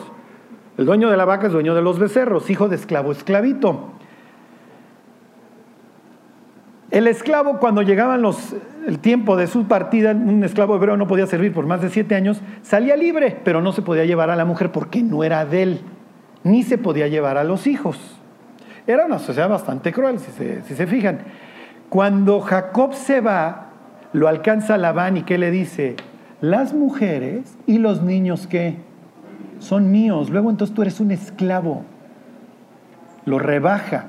[0.76, 3.92] El dueño de la vaca es dueño de los becerros, hijo de esclavo, esclavito.
[6.90, 8.54] El esclavo, cuando llegaban los,
[8.86, 12.14] el tiempo de su partida, un esclavo hebreo no podía servir por más de siete
[12.14, 15.62] años, salía libre, pero no se podía llevar a la mujer porque no era de
[15.62, 15.80] él,
[16.44, 17.98] ni se podía llevar a los hijos.
[18.86, 21.18] Era una sociedad bastante cruel, si se, fijan.
[21.88, 23.70] Cuando Jacob se va,
[24.12, 25.96] lo alcanza Labán y ¿qué le dice?
[26.40, 28.76] Las mujeres y los niños ¿qué?
[29.58, 30.30] Son míos.
[30.30, 31.82] Luego entonces tú eres un esclavo.
[33.24, 34.06] Lo rebaja.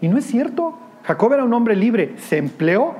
[0.00, 0.76] Y no es cierto.
[1.08, 2.12] Jacob era un hombre libre.
[2.18, 2.94] Se empleó.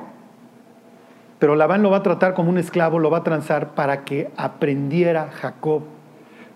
[1.39, 4.31] Pero Labán lo va a tratar como un esclavo, lo va a transar para que
[4.37, 5.83] aprendiera Jacob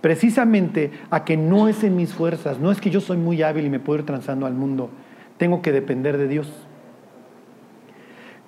[0.01, 3.67] precisamente a que no es en mis fuerzas, no es que yo soy muy hábil
[3.67, 4.91] y me puedo ir transando al mundo,
[5.37, 6.53] tengo que depender de Dios.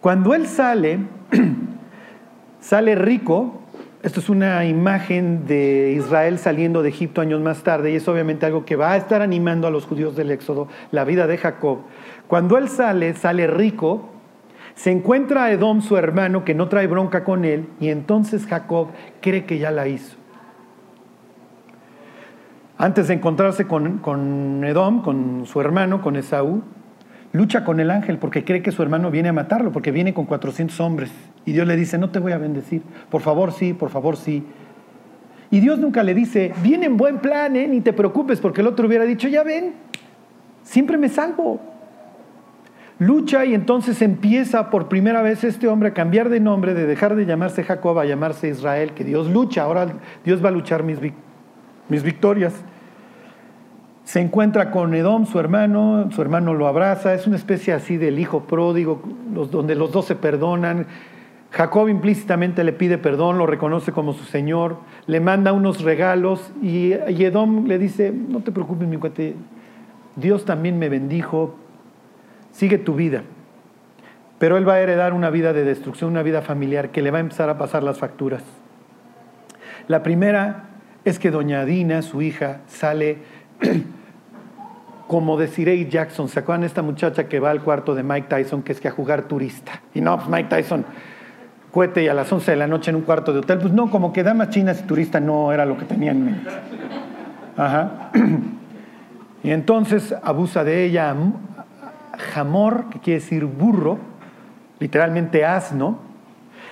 [0.00, 0.98] Cuando él sale,
[2.60, 3.62] sale rico,
[4.02, 8.44] esto es una imagen de Israel saliendo de Egipto años más tarde y es obviamente
[8.44, 11.78] algo que va a estar animando a los judíos del Éxodo, la vida de Jacob.
[12.34, 14.08] Cuando él sale, sale rico,
[14.74, 18.88] se encuentra a Edom, su hermano, que no trae bronca con él, y entonces Jacob
[19.20, 20.16] cree que ya la hizo.
[22.76, 26.64] Antes de encontrarse con, Edom, con su hermano, con Esaú,
[27.30, 30.24] lucha con el ángel porque cree que su hermano viene a matarlo, porque viene con
[30.24, 31.12] 400 hombres.
[31.44, 32.82] Y Dios le dice, no te voy a bendecir.
[33.10, 34.44] Por favor, sí, por favor, sí.
[35.52, 37.68] Y Dios nunca le dice, viene en buen plan, ¿eh?
[37.68, 39.74] ni te preocupes, porque el otro hubiera dicho, ya ven,
[40.64, 41.73] siempre me salvo.
[42.98, 47.16] Lucha y entonces empieza por primera vez este hombre a cambiar de nombre, de dejar
[47.16, 50.98] de llamarse Jacob a llamarse Israel, que Dios lucha, ahora Dios va a luchar mis,
[51.88, 52.54] mis victorias.
[54.04, 58.18] Se encuentra con Edom, su hermano, su hermano lo abraza, es una especie así del
[58.18, 59.02] hijo pródigo,
[59.50, 60.86] donde los dos se perdonan,
[61.54, 66.92] Jacob implícitamente le pide perdón, lo reconoce como su Señor, le manda unos regalos y,
[66.92, 69.36] Edom le dice, no te preocupes mi cuate,
[70.16, 71.54] Dios también me bendijo,
[72.54, 73.22] sigue tu vida.
[74.38, 77.18] Pero él va a heredar una vida de destrucción, una vida familiar que le va
[77.18, 78.42] a empezar a pasar las facturas.
[79.86, 80.64] La primera
[81.04, 83.18] es que doña Dina, su hija, sale
[85.06, 86.28] como deciré Jackson.
[86.28, 88.92] ¿Se acuerdan esta muchacha que va al cuarto de Mike Tyson, que es que a
[88.92, 89.82] jugar turista?
[89.92, 90.84] Y no, pues Mike Tyson
[91.70, 93.58] cohete y a las 11 de la noche en un cuarto de hotel.
[93.58, 96.50] Pues no, como que damas chinas y turista no era lo que tenía en mente.
[97.56, 98.10] Ajá.
[99.44, 101.14] Y entonces abusa de ella
[102.18, 103.98] jamor, que quiere decir burro,
[104.80, 105.98] literalmente asno.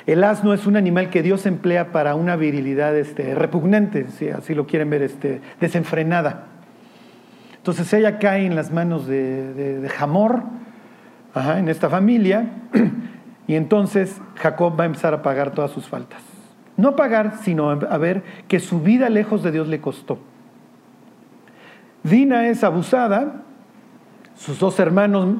[0.06, 4.54] El asno es un animal que Dios emplea para una virilidad este, repugnante, si así
[4.54, 6.46] lo quieren ver, este, desenfrenada.
[7.56, 10.42] Entonces ella cae en las manos de, Jamor,
[11.36, 12.46] en esta familia,
[13.46, 16.22] y entonces Jacob va a empezar a pagar todas sus faltas.
[16.76, 20.18] No pagar, sino a ver que su vida lejos de Dios le costó.
[22.02, 23.42] Dina es abusada,
[24.34, 25.36] sus dos hermanos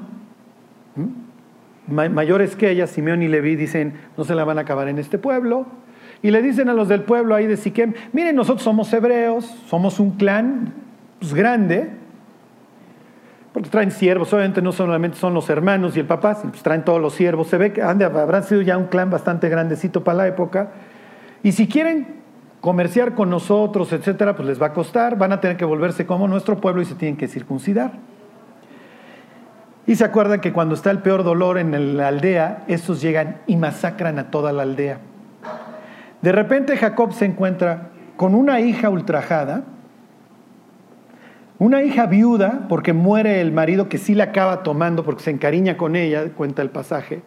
[1.87, 5.19] mayores que ella, Simeón y Leví, dicen, no se la van a acabar en este
[5.19, 5.67] pueblo.
[6.23, 9.99] Y le dicen a los del pueblo ahí de Siquem, miren, nosotros somos hebreos, somos
[9.99, 10.73] un clan
[11.19, 11.91] pues, grande,
[13.53, 17.01] porque traen siervos, obviamente no solamente son los hermanos y el papá, pues traen todos
[17.01, 17.49] los siervos.
[17.49, 20.71] Se ve que habrán sido ya un clan bastante grandecito para la época.
[21.43, 22.23] Y si quieren
[22.61, 26.29] comerciar con nosotros, etcétera, pues les va a costar, van a tener que volverse como
[26.29, 27.93] nuestro pueblo y se tienen que circuncidar.
[29.87, 33.57] Y se acuerdan que cuando está el peor dolor en la aldea, estos llegan y
[33.57, 34.99] masacran a toda la aldea.
[36.21, 39.65] De repente Jacob se encuentra con una hija ultrajada,
[41.59, 45.77] una hija viuda, porque muere el marido que sí la acaba tomando porque se encariña
[45.77, 47.23] con ella, cuenta el pasaje,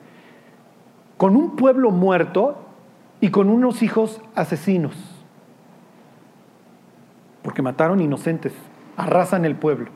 [1.18, 2.66] con un pueblo muerto
[3.20, 4.94] y con unos hijos asesinos,
[7.44, 8.54] porque mataron inocentes,
[8.98, 9.90] arrasan el pueblo.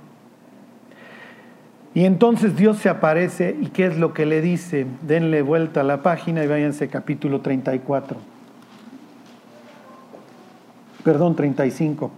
[1.94, 4.86] Y entonces Dios se aparece y ¿qué es lo que le dice?
[5.02, 8.18] Denle vuelta a la página y váyanse capítulo 34.
[11.04, 12.12] Perdón, 35.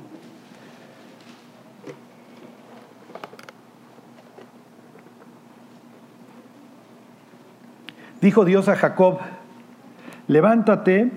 [8.20, 9.20] Dijo Dios a Jacob,
[10.28, 11.12] levántate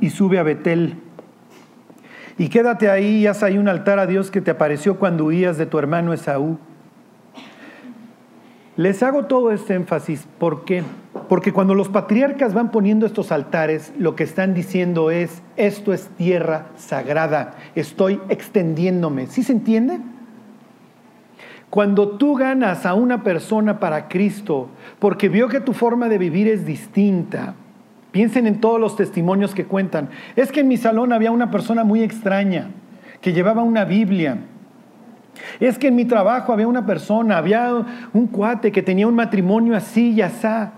[0.00, 0.98] y sube a Betel.
[2.36, 5.56] Y quédate ahí y haz ahí un altar a Dios que te apareció cuando huías
[5.56, 6.58] de tu hermano Esaú.
[8.76, 10.82] Les hago todo este énfasis, ¿por qué?
[11.28, 16.08] Porque cuando los patriarcas van poniendo estos altares, lo que están diciendo es, esto es
[16.16, 19.28] tierra sagrada, estoy extendiéndome.
[19.28, 20.00] ¿Sí se entiende?
[21.70, 26.48] Cuando tú ganas a una persona para Cristo, porque vio que tu forma de vivir
[26.48, 27.54] es distinta,
[28.10, 30.08] piensen en todos los testimonios que cuentan.
[30.34, 32.70] Es que en mi salón había una persona muy extraña
[33.20, 34.38] que llevaba una Biblia.
[35.60, 39.76] Es que en mi trabajo había una persona, había un cuate que tenía un matrimonio
[39.76, 40.72] así y asá.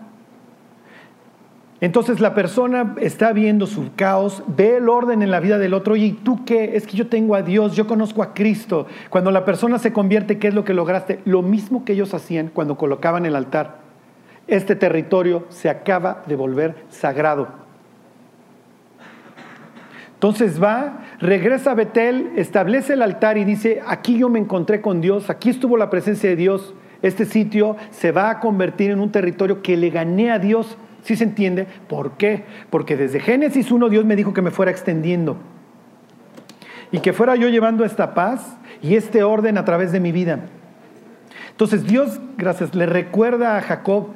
[1.80, 5.92] Entonces la persona está viendo su caos, ve el orden en la vida del otro.
[5.92, 6.74] Oye, ¿y tú qué?
[6.74, 8.86] Es que yo tengo a Dios, yo conozco a Cristo.
[9.10, 11.20] Cuando la persona se convierte, ¿qué es lo que lograste?
[11.26, 13.76] Lo mismo que ellos hacían cuando colocaban el altar.
[14.46, 17.65] Este territorio se acaba de volver sagrado.
[20.16, 25.00] Entonces va, regresa a Betel, establece el altar y dice, aquí yo me encontré con
[25.00, 26.74] Dios, aquí estuvo la presencia de Dios.
[27.02, 31.14] Este sitio se va a convertir en un territorio que le gané a Dios ¿Sí
[31.14, 31.68] se entiende?
[31.86, 32.42] ¿Por qué?
[32.68, 35.36] Porque desde Génesis 1 Dios me dijo que me fuera extendiendo
[36.90, 40.40] y que fuera yo llevando esta paz y este orden a través de mi vida.
[41.52, 44.08] Entonces Dios, gracias, le recuerda a Jacob,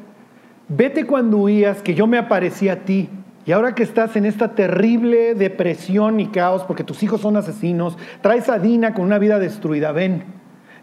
[0.67, 3.09] vete cuando huías, que yo me aparecí a ti.
[3.51, 7.99] Y ahora que estás en esta terrible depresión y caos, porque tus hijos son asesinos,
[8.21, 10.23] traes a Dina con una vida destruida, ven.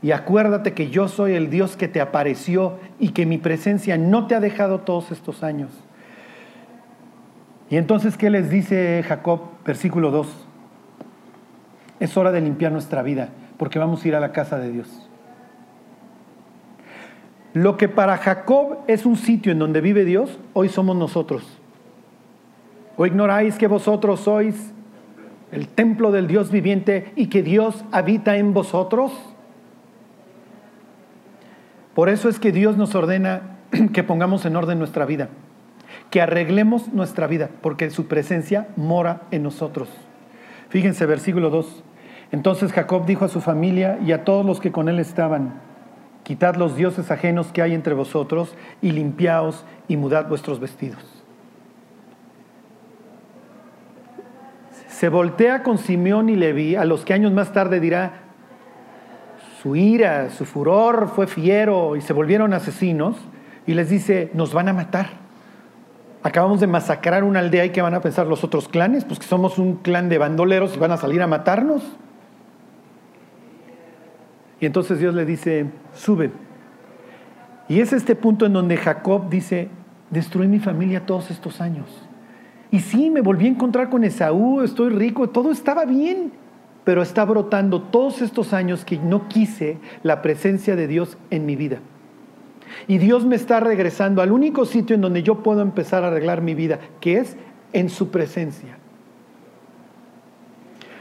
[0.01, 4.28] Y acuérdate que yo soy el Dios que te apareció y que mi presencia no
[4.28, 5.72] te ha dejado todos estos años.
[7.70, 9.43] Y entonces, ¿qué les dice Jacob?
[9.65, 10.28] Versículo 2.
[12.01, 15.09] Es hora de limpiar nuestra vida porque vamos a ir a la casa de Dios.
[17.53, 21.57] Lo que para Jacob es un sitio en donde vive Dios, hoy somos nosotros.
[22.98, 24.74] ¿O ignoráis que vosotros sois
[25.52, 29.12] el templo del Dios viviente y que Dios habita en vosotros?
[31.93, 33.58] Por eso es que Dios nos ordena
[33.93, 35.30] que pongamos en orden nuestra vida,
[36.10, 39.89] que arreglemos nuestra vida, porque su presencia mora en nosotros.
[40.70, 41.84] Fíjense, versículo 2.
[42.32, 45.62] Entonces Jacob dijo a su familia y a todos los que con él estaban,
[46.24, 51.16] quitad los dioses ajenos que hay entre vosotros y limpiaos y mudad vuestros vestidos.
[54.98, 58.14] Se voltea con Simeón y Leví, a los que años más tarde dirá,
[59.62, 63.16] su ira, su furor fue fiero y se volvieron asesinos,
[63.68, 65.10] y les dice, nos van a matar.
[66.24, 69.06] Acabamos de masacrar una aldea y ¿qué van a pensar los otros clanes?
[69.06, 71.84] Pues que somos un clan de bandoleros y van a salir a matarnos.
[74.60, 76.32] Y entonces Dios le dice, sube.
[77.70, 79.70] Y es este punto en donde Jacob dice,
[80.10, 82.07] destruí mi familia todos estos años.
[82.72, 86.32] Y sí, me volví a encontrar con Esaú, estoy rico, todo estaba bien,
[86.84, 91.55] pero está brotando todos estos años que no quise la presencia de Dios en mi
[91.55, 91.80] vida.
[92.88, 96.41] Y Dios me está regresando al único sitio en donde yo puedo empezar a arreglar
[96.41, 97.38] mi vida, que es
[97.74, 98.78] en su presencia.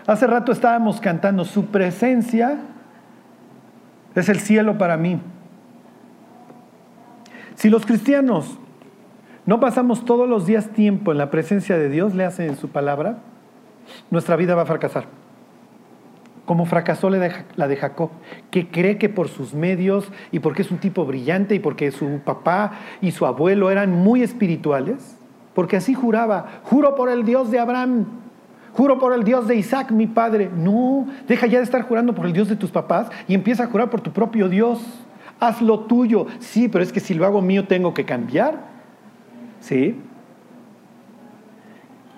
[0.06, 2.58] Hace rato estábamos cantando, su presencia
[4.14, 5.20] es el cielo para mí.
[7.56, 8.58] Si los cristianos
[9.46, 12.68] no pasamos todos los días tiempo en la presencia de Dios, le hace en su
[12.68, 13.18] palabra,
[14.10, 15.04] nuestra vida va a fracasar.
[16.44, 18.10] Como fracasó la de Jacob,
[18.50, 22.20] que cree que por sus medios y porque es un tipo brillante y porque su
[22.24, 25.16] papá y su abuelo eran muy espirituales,
[25.54, 28.06] porque así juraba, juro por el Dios de Abraham,
[28.76, 30.50] Juro por el Dios de Isaac, mi padre.
[30.54, 33.68] No, deja ya de estar jurando por el Dios de tus papás y empieza a
[33.68, 34.80] jurar por tu propio Dios.
[35.40, 36.26] Haz lo tuyo.
[36.40, 38.75] Sí, pero es que si lo hago mío tengo que cambiar.
[39.66, 40.00] ¿Sí?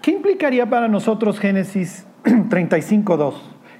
[0.02, 3.36] ¿Qué implicaría para nosotros Génesis 35.2?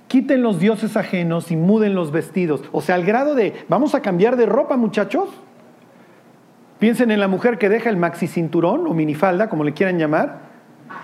[0.07, 2.63] Quiten los dioses ajenos y muden los vestidos.
[2.73, 5.29] O sea, al grado de, vamos a cambiar de ropa, muchachos.
[6.79, 10.39] Piensen en la mujer que deja el maxi cinturón o minifalda, como le quieran llamar.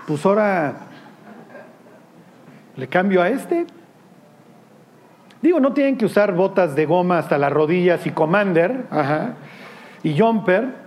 [0.07, 0.87] Pues ahora
[2.77, 3.67] le cambio a este.
[5.39, 8.85] Digo, no tienen que usar botas de goma hasta las rodillas y commander
[10.01, 10.84] y jumper.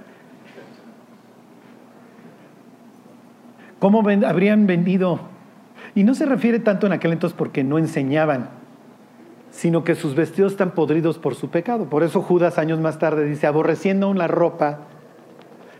[3.78, 5.20] ¿Cómo habrían vendido?
[5.94, 8.50] Y no se refiere tanto en aquel entonces porque no enseñaban,
[9.50, 11.88] sino que sus vestidos están podridos por su pecado.
[11.88, 14.80] Por eso Judas años más tarde dice, aborreciendo aún la ropa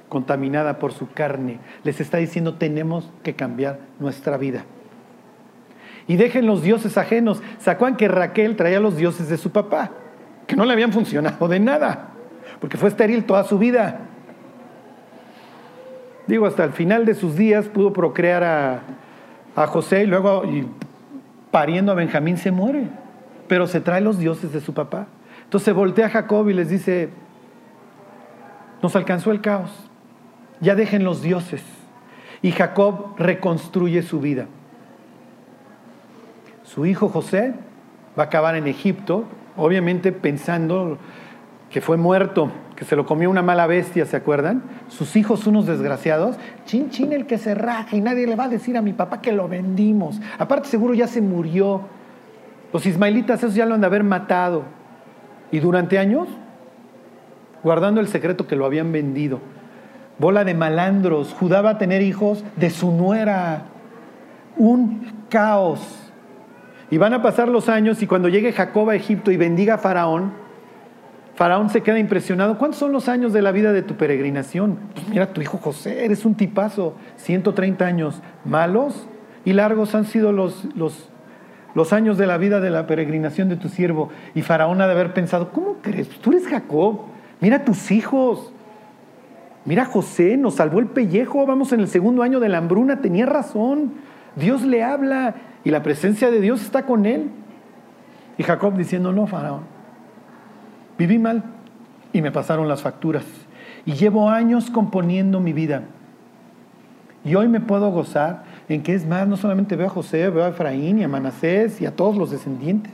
[0.09, 4.64] contaminada por su carne, les está diciendo, tenemos que cambiar nuestra vida
[6.09, 7.40] y dejen los dioses ajenos.
[7.59, 9.92] ¿Se que Raquel traía los dioses de su papá?
[10.46, 12.09] Que no le habían funcionado de nada,
[12.61, 14.07] porque fue estéril toda su vida.
[16.29, 18.83] Digo, hasta el final de sus días pudo procrear a,
[19.57, 20.43] a José y luego,
[21.51, 22.85] pariendo a Benjamín, se muere.
[23.49, 25.07] Pero se trae los dioses de su papá.
[25.45, 27.09] Entonces voltea a Jacob y les dice,
[28.83, 29.70] nos alcanzó el caos,
[30.61, 31.62] ya dejen los dioses.
[32.43, 34.47] Y Jacob reconstruye su vida.
[36.62, 37.55] Su hijo José
[38.18, 39.24] va a acabar en Egipto,
[39.57, 40.99] obviamente pensando
[41.70, 44.62] que fue muerto, que se lo comió una mala bestia, ¿se acuerdan?
[44.87, 48.49] Sus hijos unos desgraciados, chin chin el que se raja y nadie le va a
[48.49, 50.20] decir a mi papá que lo vendimos.
[50.39, 51.81] Aparte seguro ya se murió.
[52.72, 54.62] Los ismaelitas esos ya lo han de haber matado.
[55.51, 56.29] Y durante años,
[57.64, 59.41] guardando el secreto que lo habían vendido.
[60.20, 63.64] Bola de malandros, Judá va a tener hijos de su nuera.
[64.57, 66.12] Un caos.
[66.93, 69.79] Y van a pasar los años y cuando llegue Jacob a Egipto y bendiga a
[69.79, 70.33] Faraón,
[71.39, 72.59] Faraón se queda impresionado.
[72.59, 74.76] ¿Cuántos son los años de la vida de tu peregrinación?
[74.93, 76.97] Pues mira, tu hijo José, eres un tipazo.
[77.14, 79.07] 130 años malos
[79.45, 81.09] y largos han sido los, los,
[81.76, 84.09] los años de la vida de la peregrinación de tu siervo.
[84.34, 86.09] Y Faraón ha de haber pensado, ¿cómo crees?
[86.09, 87.03] Tú eres Jacob.
[87.41, 88.53] Mira tus hijos.
[89.64, 91.47] Mira José, nos salvó el pellejo.
[91.47, 93.01] Vamos en el segundo año de la hambruna.
[93.01, 93.93] Tenía razón.
[94.34, 97.30] Dios le habla y la presencia de Dios está con él.
[98.39, 99.78] Y Jacob diciendo, no, Faraón,
[100.99, 101.44] viví mal
[102.12, 103.24] y me pasaron las facturas.
[103.86, 105.84] Y llevo años componiendo mi vida.
[107.24, 110.44] Y hoy me puedo gozar en que es más, no solamente veo a José, veo
[110.44, 112.92] a Efraín y a Manasés y a todos los descendientes.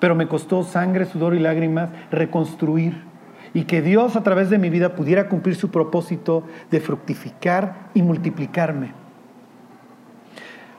[0.00, 3.10] Pero me costó sangre, sudor y lágrimas reconstruir
[3.52, 8.02] y que Dios a través de mi vida pudiera cumplir su propósito de fructificar y
[8.02, 8.92] multiplicarme.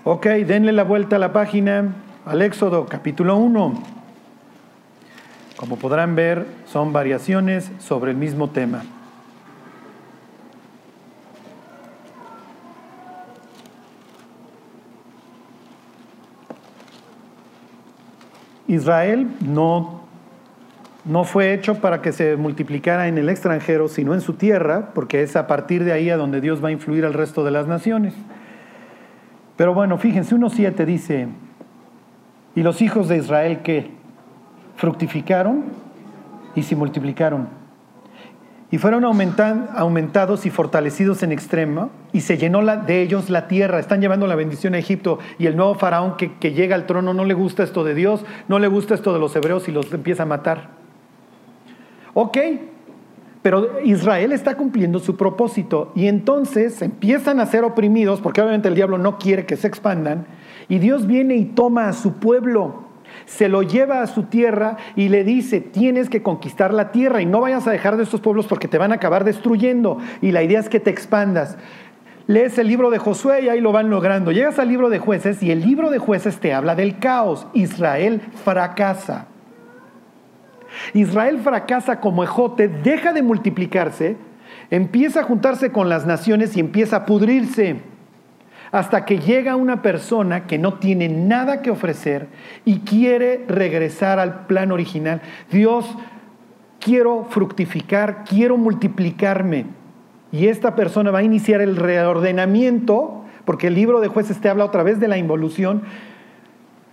[0.04, 1.94] Ok, denle la vuelta a la página
[2.26, 4.01] al Éxodo capítulo 1.
[5.62, 8.82] Como podrán ver, son variaciones sobre el mismo tema.
[18.68, 20.02] Israel no,
[21.06, 25.22] no, fue hecho para que se multiplicara en el extranjero, sino en su tierra, porque
[25.22, 27.68] es a partir de ahí a donde Dios va a influir al resto de las
[27.68, 28.16] naciones.
[29.58, 31.28] Pero bueno, fíjense, 1.7 dice,
[32.56, 34.01] ¿y los hijos de Israel qué?
[34.76, 35.66] Fructificaron
[36.56, 37.62] y se multiplicaron
[38.72, 43.80] y fueron aumentados y fortalecidos en extremo, y se llenó de ellos la tierra.
[43.80, 47.14] Están llevando la bendición a Egipto, y el nuevo faraón que, que llega al trono
[47.14, 49.92] no le gusta esto de Dios, no le gusta esto de los hebreos y los
[49.94, 50.70] empieza a matar.
[52.14, 52.38] Ok,
[53.42, 58.76] pero Israel está cumpliendo su propósito, y entonces empiezan a ser oprimidos, porque obviamente el
[58.76, 60.28] diablo no quiere que se expandan,
[60.70, 62.91] y Dios viene y toma a su pueblo
[63.32, 67.26] se lo lleva a su tierra y le dice, tienes que conquistar la tierra y
[67.26, 70.00] no vayas a dejar de estos pueblos porque te van a acabar destruyendo.
[70.22, 71.58] Y la idea es que te expandas.
[72.28, 74.34] Lees el libro de Josué y ahí lo van logrando.
[74.34, 77.48] Llegas al libro de jueces y el libro de jueces te habla del caos.
[77.54, 79.28] Israel fracasa.
[80.94, 84.18] Israel fracasa como ejote, deja de multiplicarse,
[84.70, 87.91] empieza a juntarse con las naciones y empieza a pudrirse
[88.72, 92.28] hasta que llega una persona que no tiene nada que ofrecer
[92.64, 95.22] y quiere regresar al plan original.
[95.52, 95.86] Dios,
[96.80, 99.66] quiero fructificar, quiero multiplicarme.
[100.32, 104.66] Y esta persona va a iniciar el reordenamiento, porque el libro de jueces te habla
[104.66, 105.82] otra vez de la involución.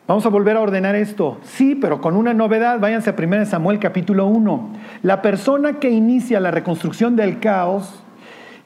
[0.08, 1.38] Vamos a volver a ordenar esto.
[1.42, 2.80] Sí, pero con una novedad.
[2.80, 4.72] Váyanse a 1 Samuel capítulo 1.
[5.02, 8.02] La persona que inicia la reconstrucción del caos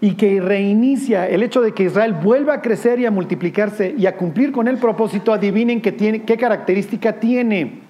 [0.02, 4.06] y que reinicia el hecho de que Israel vuelva a crecer y a multiplicarse y
[4.06, 7.82] a cumplir con el propósito, adivinen qué, tiene, qué característica tiene.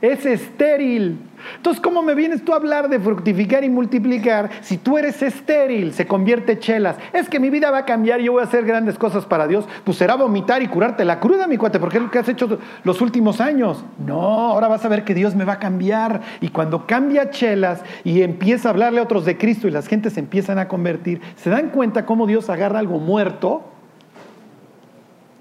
[0.00, 1.18] Es estéril.
[1.56, 5.92] Entonces, ¿cómo me vienes tú a hablar de fructificar y multiplicar si tú eres estéril?
[5.92, 6.96] Se convierte chelas.
[7.12, 9.46] Es que mi vida va a cambiar y yo voy a hacer grandes cosas para
[9.46, 9.66] Dios.
[9.84, 12.58] Pues será vomitar y curarte la cruda, mi cuate, porque es lo que has hecho
[12.84, 13.84] los últimos años.
[14.04, 16.20] No, ahora vas a ver que Dios me va a cambiar.
[16.40, 20.14] Y cuando cambia chelas y empieza a hablarle a otros de Cristo y las gentes
[20.14, 23.62] se empiezan a convertir, se dan cuenta cómo Dios agarra algo muerto,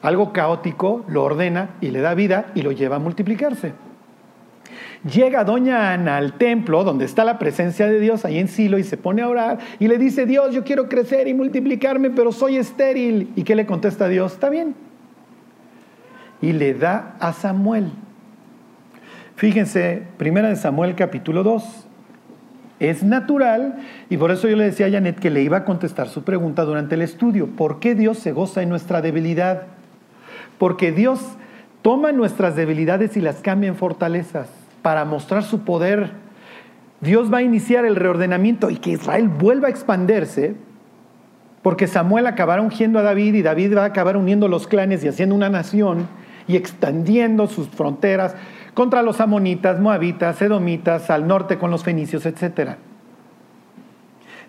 [0.01, 3.73] algo caótico, lo ordena y le da vida y lo lleva a multiplicarse.
[5.03, 8.83] Llega doña Ana al templo donde está la presencia de Dios ahí en Silo y
[8.83, 12.57] se pone a orar y le dice, Dios, yo quiero crecer y multiplicarme, pero soy
[12.57, 13.31] estéril.
[13.35, 14.33] ¿Y qué le contesta Dios?
[14.33, 14.75] Está bien.
[16.41, 17.91] Y le da a Samuel.
[19.35, 21.85] Fíjense, primera de Samuel capítulo 2.
[22.81, 26.09] Es natural y por eso yo le decía a Janet que le iba a contestar
[26.09, 27.47] su pregunta durante el estudio.
[27.47, 29.63] ¿Por qué Dios se goza en nuestra debilidad?
[30.57, 31.21] Porque Dios
[31.81, 36.11] toma nuestras debilidades y las cambia en fortalezas para mostrar su poder.
[37.01, 40.55] Dios va a iniciar el reordenamiento y que Israel vuelva a expandirse,
[41.61, 45.07] porque Samuel acabará ungiendo a David y David va a acabar uniendo los clanes y
[45.07, 46.07] haciendo una nación
[46.47, 48.35] y extendiendo sus fronteras
[48.73, 52.77] contra los amonitas, moabitas, edomitas, al norte con los fenicios, etc.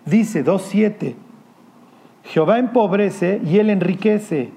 [0.05, 1.15] Dice 2.7,
[2.23, 4.51] Jehová empobrece y él enriquece,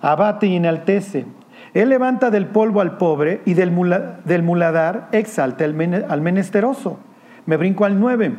[0.00, 1.26] abate y enaltece.
[1.74, 7.00] Él levanta del polvo al pobre y del, muladar exalta al menesteroso.
[7.46, 8.32] Me brinco al 9.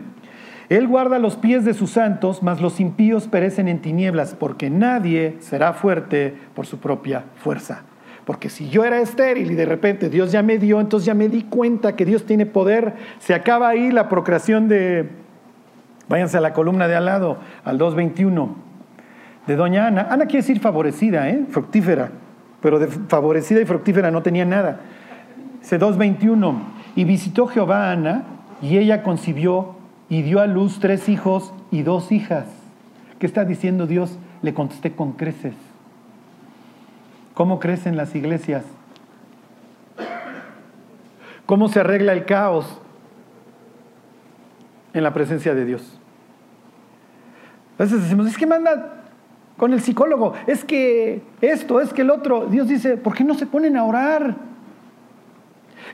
[0.69, 5.36] Él guarda los pies de sus santos, mas los impíos perecen en tinieblas, porque nadie
[5.41, 7.83] será fuerte por su propia fuerza.
[8.23, 11.27] Porque si yo era estéril y de repente Dios ya me dio, entonces ya me
[11.27, 12.93] di cuenta que Dios tiene poder.
[13.19, 15.09] Se acaba ahí la procreación de,
[16.07, 18.55] váyanse a la columna de al lado, al 2.21,
[19.45, 20.07] de doña Ana.
[20.09, 21.45] Ana quiere decir favorecida, ¿eh?
[21.49, 22.09] fructífera
[22.66, 24.80] pero de favorecida y fructífera no tenía nada.
[25.61, 26.63] C 2.21,
[26.95, 28.24] y visitó Jehová a Ana,
[28.59, 29.76] y ella concibió
[30.09, 32.47] y dio a luz tres hijos y dos hijas.
[33.20, 34.18] ¿Qué está diciendo Dios?
[34.41, 35.53] Le contesté con creces.
[37.36, 38.63] ¿Cómo crecen las iglesias?
[41.45, 42.82] ¿Cómo se arregla el caos
[44.91, 45.99] en la presencia de Dios?
[47.78, 48.94] A veces decimos, es que manda
[49.57, 52.47] con el psicólogo, es que esto, es que el otro.
[52.47, 54.35] Dios dice, ¿por qué no se ponen a orar?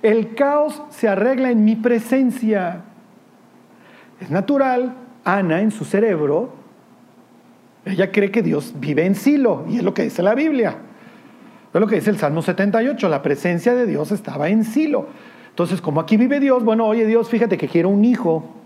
[0.02, 2.82] El caos se arregla en mi presencia.
[4.20, 6.54] Es natural, Ana en su cerebro,
[7.86, 10.76] ella cree que Dios vive en Silo, y es lo que dice la Biblia.
[11.74, 15.08] Es lo que dice el Salmo 78, la presencia de Dios estaba en Silo.
[15.50, 18.61] Entonces, como aquí vive Dios, bueno, oye Dios, fíjate que quiero un hijo.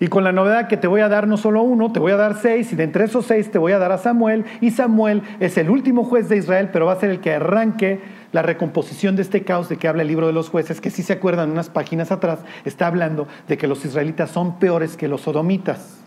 [0.00, 2.16] Y con la novedad que te voy a dar no solo uno, te voy a
[2.16, 5.22] dar seis, y de entre esos seis te voy a dar a Samuel, y Samuel
[5.40, 9.16] es el último juez de Israel, pero va a ser el que arranque la recomposición
[9.16, 11.50] de este caos de que habla el libro de los jueces, que si se acuerdan
[11.50, 15.98] unas páginas atrás, está hablando de que los israelitas son peores que los sodomitas.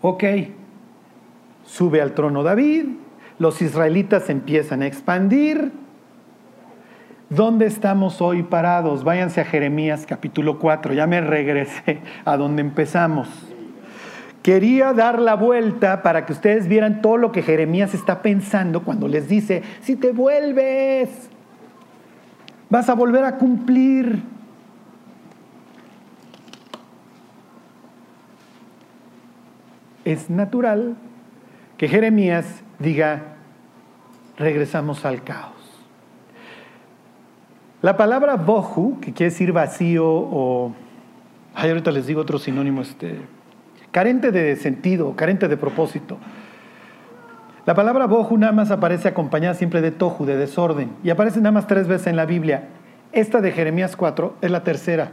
[0.00, 0.24] Ok,
[1.64, 2.86] sube al trono David,
[3.38, 5.81] los israelitas empiezan a expandir.
[7.34, 9.04] ¿Dónde estamos hoy parados?
[9.04, 13.26] Váyanse a Jeremías capítulo 4, ya me regresé a donde empezamos.
[14.42, 19.08] Quería dar la vuelta para que ustedes vieran todo lo que Jeremías está pensando cuando
[19.08, 21.30] les dice, si te vuelves,
[22.68, 24.20] vas a volver a cumplir.
[30.04, 30.96] Es natural
[31.78, 33.22] que Jeremías diga,
[34.36, 35.61] regresamos al caos.
[37.82, 40.72] La palabra bohu, que quiere decir vacío o,
[41.52, 43.22] ay, ahorita les digo otro sinónimo, este,
[43.90, 46.16] carente de sentido, carente de propósito.
[47.66, 51.50] La palabra bohu nada más aparece acompañada siempre de tohu, de desorden, y aparece nada
[51.50, 52.68] más tres veces en la Biblia.
[53.10, 55.10] Esta de Jeremías 4 es la tercera.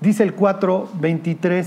[0.00, 1.66] Dice el 4.23.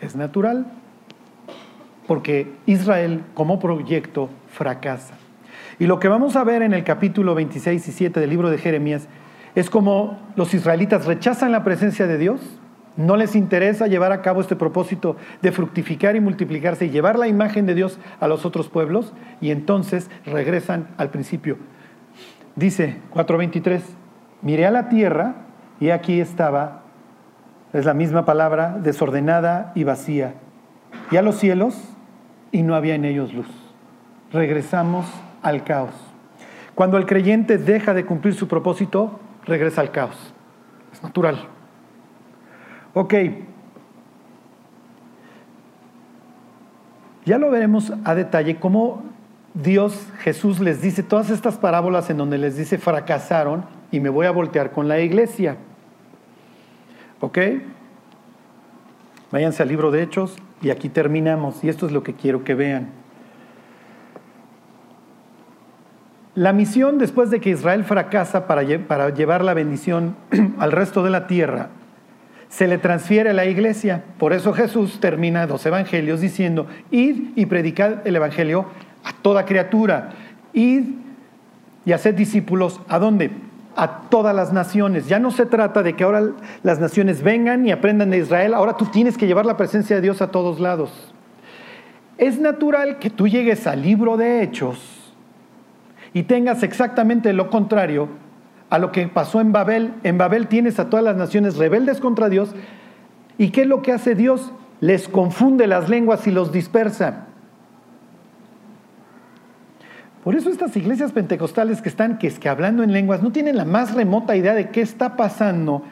[0.00, 0.66] Es natural,
[2.08, 5.17] porque Israel como proyecto fracasa.
[5.78, 8.58] Y lo que vamos a ver en el capítulo 26 y 7 del libro de
[8.58, 9.08] Jeremías
[9.54, 12.40] es como los israelitas rechazan la presencia de Dios,
[12.96, 17.28] no les interesa llevar a cabo este propósito de fructificar y multiplicarse y llevar la
[17.28, 21.58] imagen de Dios a los otros pueblos y entonces regresan al principio.
[22.56, 23.80] Dice 4.23,
[24.42, 25.36] miré a la tierra
[25.78, 26.82] y aquí estaba,
[27.72, 30.34] es la misma palabra, desordenada y vacía,
[31.12, 31.80] y a los cielos
[32.50, 33.48] y no había en ellos luz.
[34.32, 35.06] Regresamos
[35.42, 35.92] al caos.
[36.74, 40.34] Cuando el creyente deja de cumplir su propósito, regresa al caos.
[40.92, 41.48] Es natural.
[42.94, 43.14] Ok.
[47.24, 49.02] Ya lo veremos a detalle cómo
[49.54, 54.26] Dios, Jesús les dice todas estas parábolas en donde les dice fracasaron y me voy
[54.26, 55.56] a voltear con la iglesia.
[57.20, 57.38] ¿Ok?
[59.32, 61.62] Váyanse al libro de Hechos y aquí terminamos.
[61.64, 62.97] Y esto es lo que quiero que vean.
[66.38, 70.14] La misión después de que Israel fracasa para, llevar la bendición
[70.60, 71.70] al resto de la tierra,
[72.48, 74.04] se le transfiere a la iglesia.
[74.18, 78.66] Por eso Jesús termina dos evangelios diciendo, id y predicad el evangelio
[79.02, 80.10] a toda criatura.
[80.52, 80.84] Id
[81.84, 83.32] y haced discípulos a dónde?
[83.74, 85.08] A todas las naciones.
[85.08, 86.22] Ya no se trata de que ahora
[86.62, 90.02] las naciones vengan y aprendan de Israel, ahora tú tienes que llevar la presencia de
[90.02, 91.12] Dios a todos lados.
[92.16, 94.97] Es natural que tú llegues al libro de Hechos
[96.18, 98.08] y tengas exactamente lo contrario
[98.70, 99.94] a lo que pasó en Babel.
[100.02, 102.56] En Babel tienes a todas las naciones rebeldes contra Dios.
[103.38, 104.50] ¿Y qué es lo que hace Dios?
[104.80, 107.26] Les confunde las lenguas y los dispersa.
[110.24, 113.56] Por eso estas iglesias pentecostales que están, que es que hablando en lenguas, no tienen
[113.56, 115.84] la más remota idea de qué está pasando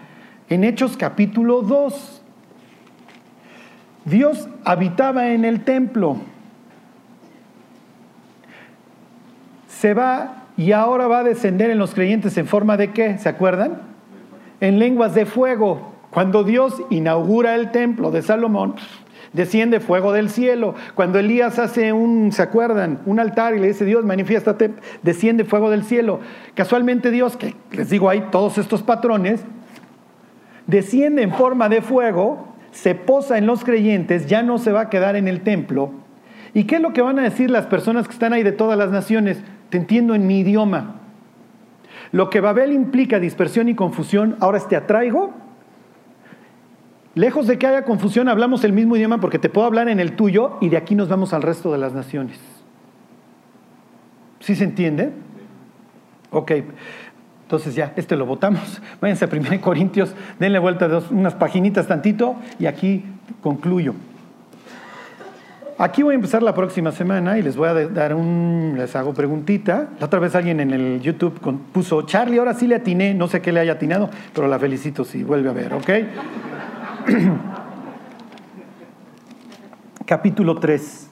[0.48, 2.22] en Hechos capítulo 2.
[4.06, 6.16] Dios habitaba en el templo.
[9.86, 13.28] Se va y ahora va a descender en los creyentes en forma de qué, ¿se
[13.28, 13.82] acuerdan?
[14.60, 15.92] En lenguas de fuego.
[16.10, 18.74] Cuando Dios inaugura el templo de Salomón,
[19.32, 20.74] desciende fuego del cielo.
[20.96, 22.98] Cuando Elías hace un, ¿se acuerdan?
[23.06, 24.74] Un altar y le dice, Dios, manifiéstate,
[25.04, 26.18] desciende fuego del cielo.
[26.54, 29.44] Casualmente Dios, que les digo, hay todos estos patrones,
[30.66, 34.90] desciende en forma de fuego, se posa en los creyentes, ya no se va a
[34.90, 35.92] quedar en el templo.
[36.54, 38.76] ¿Y qué es lo que van a decir las personas que están ahí de todas
[38.76, 39.44] las naciones?
[39.70, 40.96] Te entiendo en mi idioma.
[42.12, 45.34] Lo que Babel implica dispersión y confusión, ahora te atraigo.
[47.14, 50.16] Lejos de que haya confusión, hablamos el mismo idioma porque te puedo hablar en el
[50.16, 52.38] tuyo y de aquí nos vamos al resto de las naciones.
[54.40, 55.12] ¿Sí se entiende?
[56.30, 56.52] Ok.
[57.42, 58.82] Entonces ya, este lo votamos.
[59.00, 63.04] Váyanse a 1 Corintios, denle vuelta de unas paginitas tantito y aquí
[63.40, 63.94] concluyo.
[65.78, 69.12] Aquí voy a empezar la próxima semana y les voy a dar un, les hago
[69.12, 69.90] preguntita.
[70.00, 71.38] La otra vez alguien en el YouTube
[71.70, 75.04] puso, Charlie, ahora sí le atiné, no sé qué le haya atinado, pero la felicito
[75.04, 75.90] si vuelve a ver, ¿ok?
[80.06, 81.10] Capítulo 3.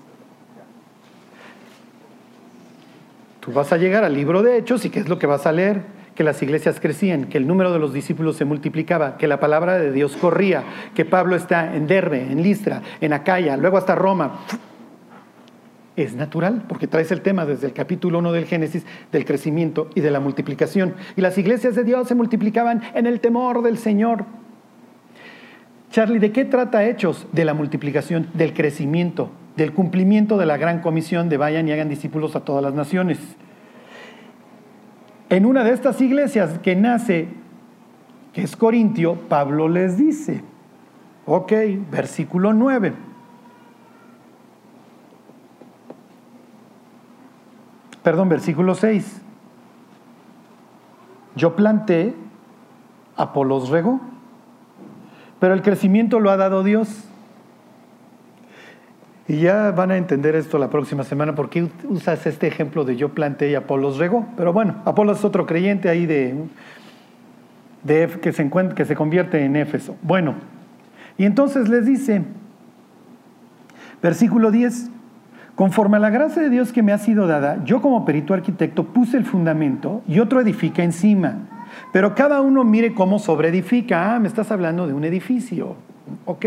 [3.40, 5.52] Tú vas a llegar al libro de Hechos y ¿qué es lo que vas a
[5.52, 5.82] leer?
[6.14, 9.78] Que las iglesias crecían, que el número de los discípulos se multiplicaba, que la palabra
[9.78, 10.62] de Dios corría,
[10.94, 14.40] que Pablo está en Derbe, en Listra, en Acaya, luego hasta Roma.
[15.96, 20.00] Es natural, porque traes el tema desde el capítulo 1 del Génesis del crecimiento y
[20.00, 20.94] de la multiplicación.
[21.16, 24.24] Y las iglesias de Dios se multiplicaban en el temor del Señor.
[25.90, 27.28] Charlie, ¿de qué trata Hechos?
[27.30, 31.88] De la multiplicación, del crecimiento, del cumplimiento de la gran comisión de vayan y hagan
[31.88, 33.18] discípulos a todas las naciones
[35.28, 37.28] en una de estas iglesias que nace,
[38.32, 40.42] que es Corintio, Pablo les dice,
[41.26, 41.52] ok,
[41.90, 42.92] versículo 9.
[48.02, 49.22] Perdón, versículo 6.
[51.36, 52.14] Yo planté,
[53.16, 54.00] Apolos regó,
[55.40, 57.08] pero el crecimiento lo ha dado Dios.
[59.26, 63.10] Y ya van a entender esto la próxima semana, porque usas este ejemplo de yo
[63.10, 64.26] planté y Apolos regó.
[64.36, 66.34] Pero bueno, Apolos es otro creyente ahí de,
[67.84, 69.96] de que, se que se convierte en Éfeso.
[70.02, 70.34] Bueno,
[71.16, 72.22] y entonces les dice,
[74.02, 74.90] versículo 10,
[75.54, 78.84] conforme a la gracia de Dios que me ha sido dada, yo como perito arquitecto
[78.84, 81.48] puse el fundamento y otro edifica encima.
[81.92, 84.14] Pero cada uno mire cómo sobreedifica.
[84.14, 85.76] Ah, me estás hablando de un edificio.
[86.24, 86.44] Ok.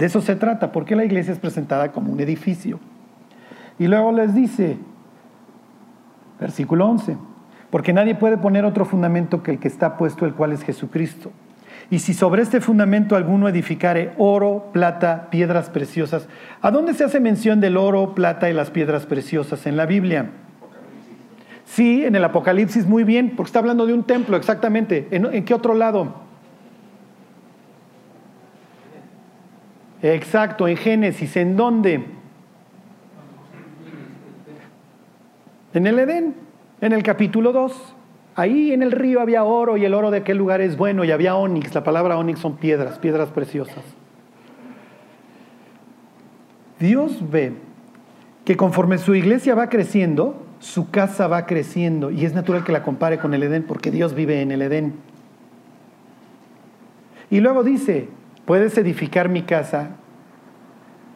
[0.00, 2.80] De eso se trata, porque la iglesia es presentada como un edificio.
[3.78, 4.78] Y luego les dice,
[6.40, 7.18] versículo 11,
[7.68, 11.30] porque nadie puede poner otro fundamento que el que está puesto, el cual es Jesucristo.
[11.90, 16.28] Y si sobre este fundamento alguno edificare oro, plata, piedras preciosas,
[16.62, 20.30] ¿a dónde se hace mención del oro, plata y las piedras preciosas en la Biblia?
[21.66, 25.08] Sí, en el Apocalipsis, muy bien, porque está hablando de un templo, exactamente.
[25.10, 26.29] ¿En, qué otro lado?
[30.02, 32.04] Exacto, en Génesis, ¿en dónde?
[35.74, 36.34] En el Edén,
[36.80, 37.94] en el capítulo 2.
[38.34, 41.10] Ahí en el río había oro y el oro de aquel lugar es bueno y
[41.10, 41.74] había onix.
[41.74, 43.84] La palabra onix son piedras, piedras preciosas.
[46.78, 47.52] Dios ve
[48.44, 52.82] que conforme su iglesia va creciendo, su casa va creciendo y es natural que la
[52.82, 54.94] compare con el Edén porque Dios vive en el Edén.
[57.30, 58.08] Y luego dice,
[58.50, 59.90] Puedes edificar mi casa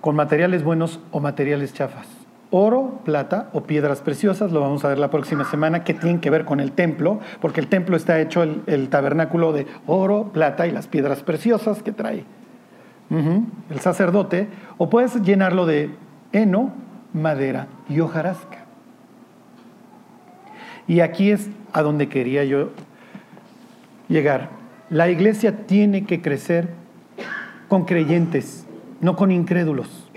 [0.01, 2.07] con materiales buenos o materiales chafas.
[2.53, 6.31] Oro, plata o piedras preciosas, lo vamos a ver la próxima semana, que tienen que
[6.31, 10.71] ver con el templo, porque el templo está hecho el, tabernáculo de oro, plata y
[10.71, 12.23] las piedras preciosas que trae
[13.11, 14.47] el sacerdote,
[14.79, 15.91] o puedes llenarlo de
[16.31, 16.73] heno,
[17.13, 18.65] madera y hojarasca.
[20.87, 22.71] Y aquí es a donde quería yo
[24.09, 24.51] llegar.
[24.89, 26.84] La iglesia tiene que crecer
[27.69, 28.67] con creyentes,
[29.01, 30.11] no con incrédulos.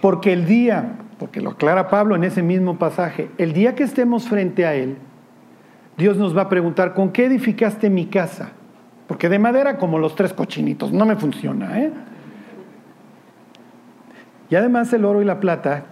[0.00, 4.28] Porque el día, porque lo aclara Pablo en ese mismo pasaje, el día que estemos
[4.28, 4.96] frente a Él,
[5.96, 8.50] Dios nos va a preguntar, ¿con qué edificaste mi casa?
[9.08, 11.80] Porque de madera como los tres cochinitos, no me funciona.
[11.80, 11.90] ¿eh?
[14.48, 15.86] Y además el oro y la plata,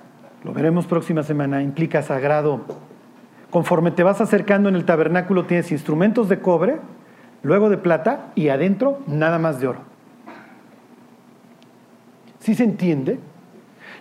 [0.45, 2.61] lo veremos próxima semana, implica sagrado.
[3.51, 6.76] Conforme te vas acercando en el tabernáculo tienes instrumentos de cobre,
[7.43, 9.95] luego de plata y adentro nada más de oro.
[12.47, 13.18] ¿Sí se entiende?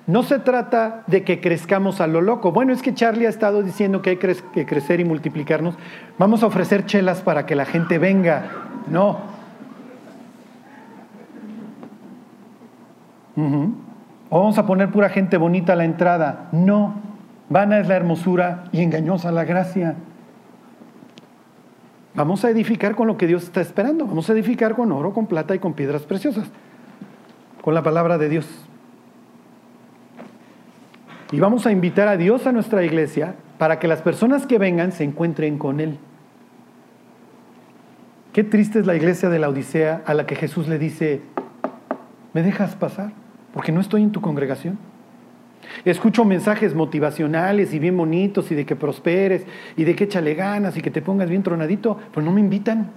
[0.05, 2.51] No se trata de que crezcamos a lo loco.
[2.51, 5.73] Bueno, es que Charlie ha estado diciendo que hay que crecer y multiplicarnos.
[6.19, 8.43] Vamos a ofrecer chelas para que la gente venga.
[8.87, 9.17] No.
[14.29, 16.49] O vamos a poner pura gente bonita a la entrada.
[16.51, 17.01] No.
[17.49, 19.95] Vana es la hermosura y engañosa la gracia.
[22.13, 24.05] Vamos a edificar con lo que Dios está esperando.
[24.05, 26.51] Vamos a edificar con oro, con plata y con piedras preciosas
[27.65, 28.45] con la palabra de Dios.
[31.31, 34.91] Y vamos a invitar a Dios a nuestra iglesia para que las personas que vengan
[34.91, 35.97] se encuentren con Él.
[38.33, 41.21] Qué triste es la iglesia de la Odisea a la que Jesús le dice,
[42.33, 43.13] ¿me dejas pasar?
[43.51, 44.77] Porque no estoy en tu congregación.
[45.85, 49.43] Escucho mensajes motivacionales y bien bonitos y de que prosperes
[49.75, 52.91] y de que échale ganas y que te pongas bien tronadito, pero no me invitan.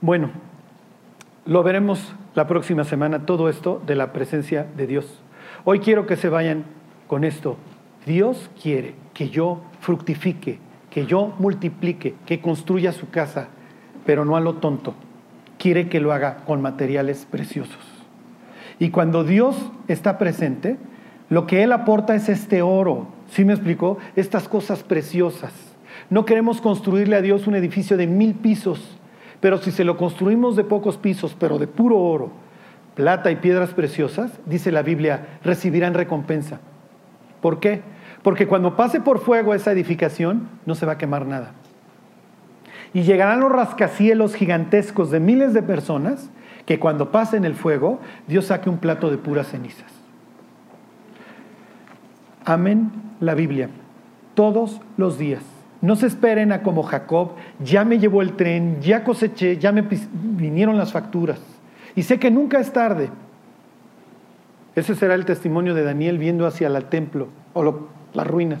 [0.00, 0.30] Bueno,
[1.46, 5.20] lo veremos la próxima semana, todo esto de la presencia de Dios.
[5.64, 6.64] Hoy quiero que se vayan
[7.06, 7.56] con esto.
[8.06, 10.58] Dios quiere que yo fructifique,
[10.90, 13.48] que yo multiplique, que construya su casa,
[14.06, 14.94] pero no a lo tonto.
[15.58, 17.84] Quiere que lo haga con materiales preciosos.
[18.78, 19.56] Y cuando Dios
[19.88, 20.76] está presente,
[21.28, 23.08] lo que Él aporta es este oro.
[23.30, 23.98] ¿Sí me explicó?
[24.14, 25.52] Estas cosas preciosas
[26.10, 28.98] no queremos construirle a Dios un edificio de mil pisos,
[29.40, 32.30] pero si se lo construimos de pocos pisos, pero de puro oro,
[32.94, 36.60] plata y piedras preciosas, dice la Biblia, recibirán recompensa.
[37.40, 37.82] ¿Por qué?
[38.22, 41.52] Porque cuando pase por fuego esa edificación, no se va a quemar nada.
[42.94, 46.30] Y llegarán los rascacielos gigantescos de miles de personas
[46.66, 49.92] que cuando pasen el fuego, Dios saque un plato de puras cenizas.
[52.44, 52.90] Amén
[53.20, 53.68] la Biblia
[54.34, 55.57] todos los días.
[55.80, 59.82] No se esperen a como Jacob, ya me llevó el tren, ya coseché, ya me
[59.82, 61.40] vinieron las facturas.
[61.94, 63.10] Y sé que nunca es tarde.
[64.74, 68.60] Ese será el testimonio de Daniel viendo hacia el templo o las ruinas.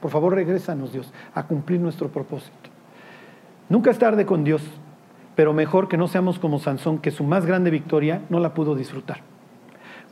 [0.00, 2.70] Por favor, regrésanos, Dios, a cumplir nuestro propósito.
[3.68, 4.62] Nunca es tarde con Dios,
[5.34, 8.74] pero mejor que no seamos como Sansón, que su más grande victoria no la pudo
[8.74, 9.20] disfrutar.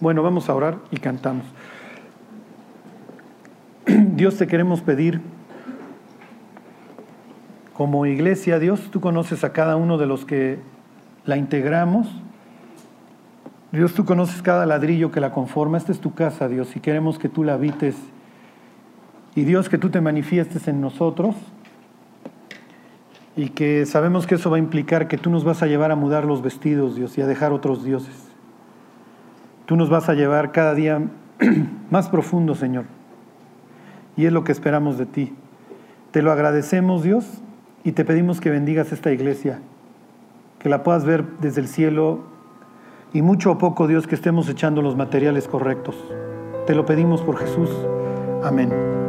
[0.01, 1.47] Bueno, vamos a orar y cantamos.
[3.87, 5.21] Dios te queremos pedir,
[7.77, 10.59] como iglesia, Dios, tú conoces a cada uno de los que
[11.27, 12.09] la integramos.
[13.71, 15.77] Dios, tú conoces cada ladrillo que la conforma.
[15.77, 17.95] Esta es tu casa, Dios, y queremos que tú la habites.
[19.35, 21.37] Y Dios, que tú te manifiestes en nosotros
[23.37, 25.97] y que sabemos que eso va a implicar que tú nos vas a llevar a
[25.97, 28.31] mudar los vestidos, Dios, y a dejar otros dioses.
[29.67, 31.03] Tú nos vas a llevar cada día
[31.91, 32.87] más profundo, Señor.
[34.17, 35.35] Y es lo que esperamos de ti.
[36.11, 37.43] Te lo agradecemos, Dios,
[37.87, 39.61] y te pedimos que bendigas esta iglesia,
[40.59, 42.25] que la puedas ver desde el cielo
[43.13, 45.95] y mucho o poco, Dios, que estemos echando los materiales correctos.
[46.67, 47.71] Te lo pedimos por Jesús.
[48.43, 49.06] Amén.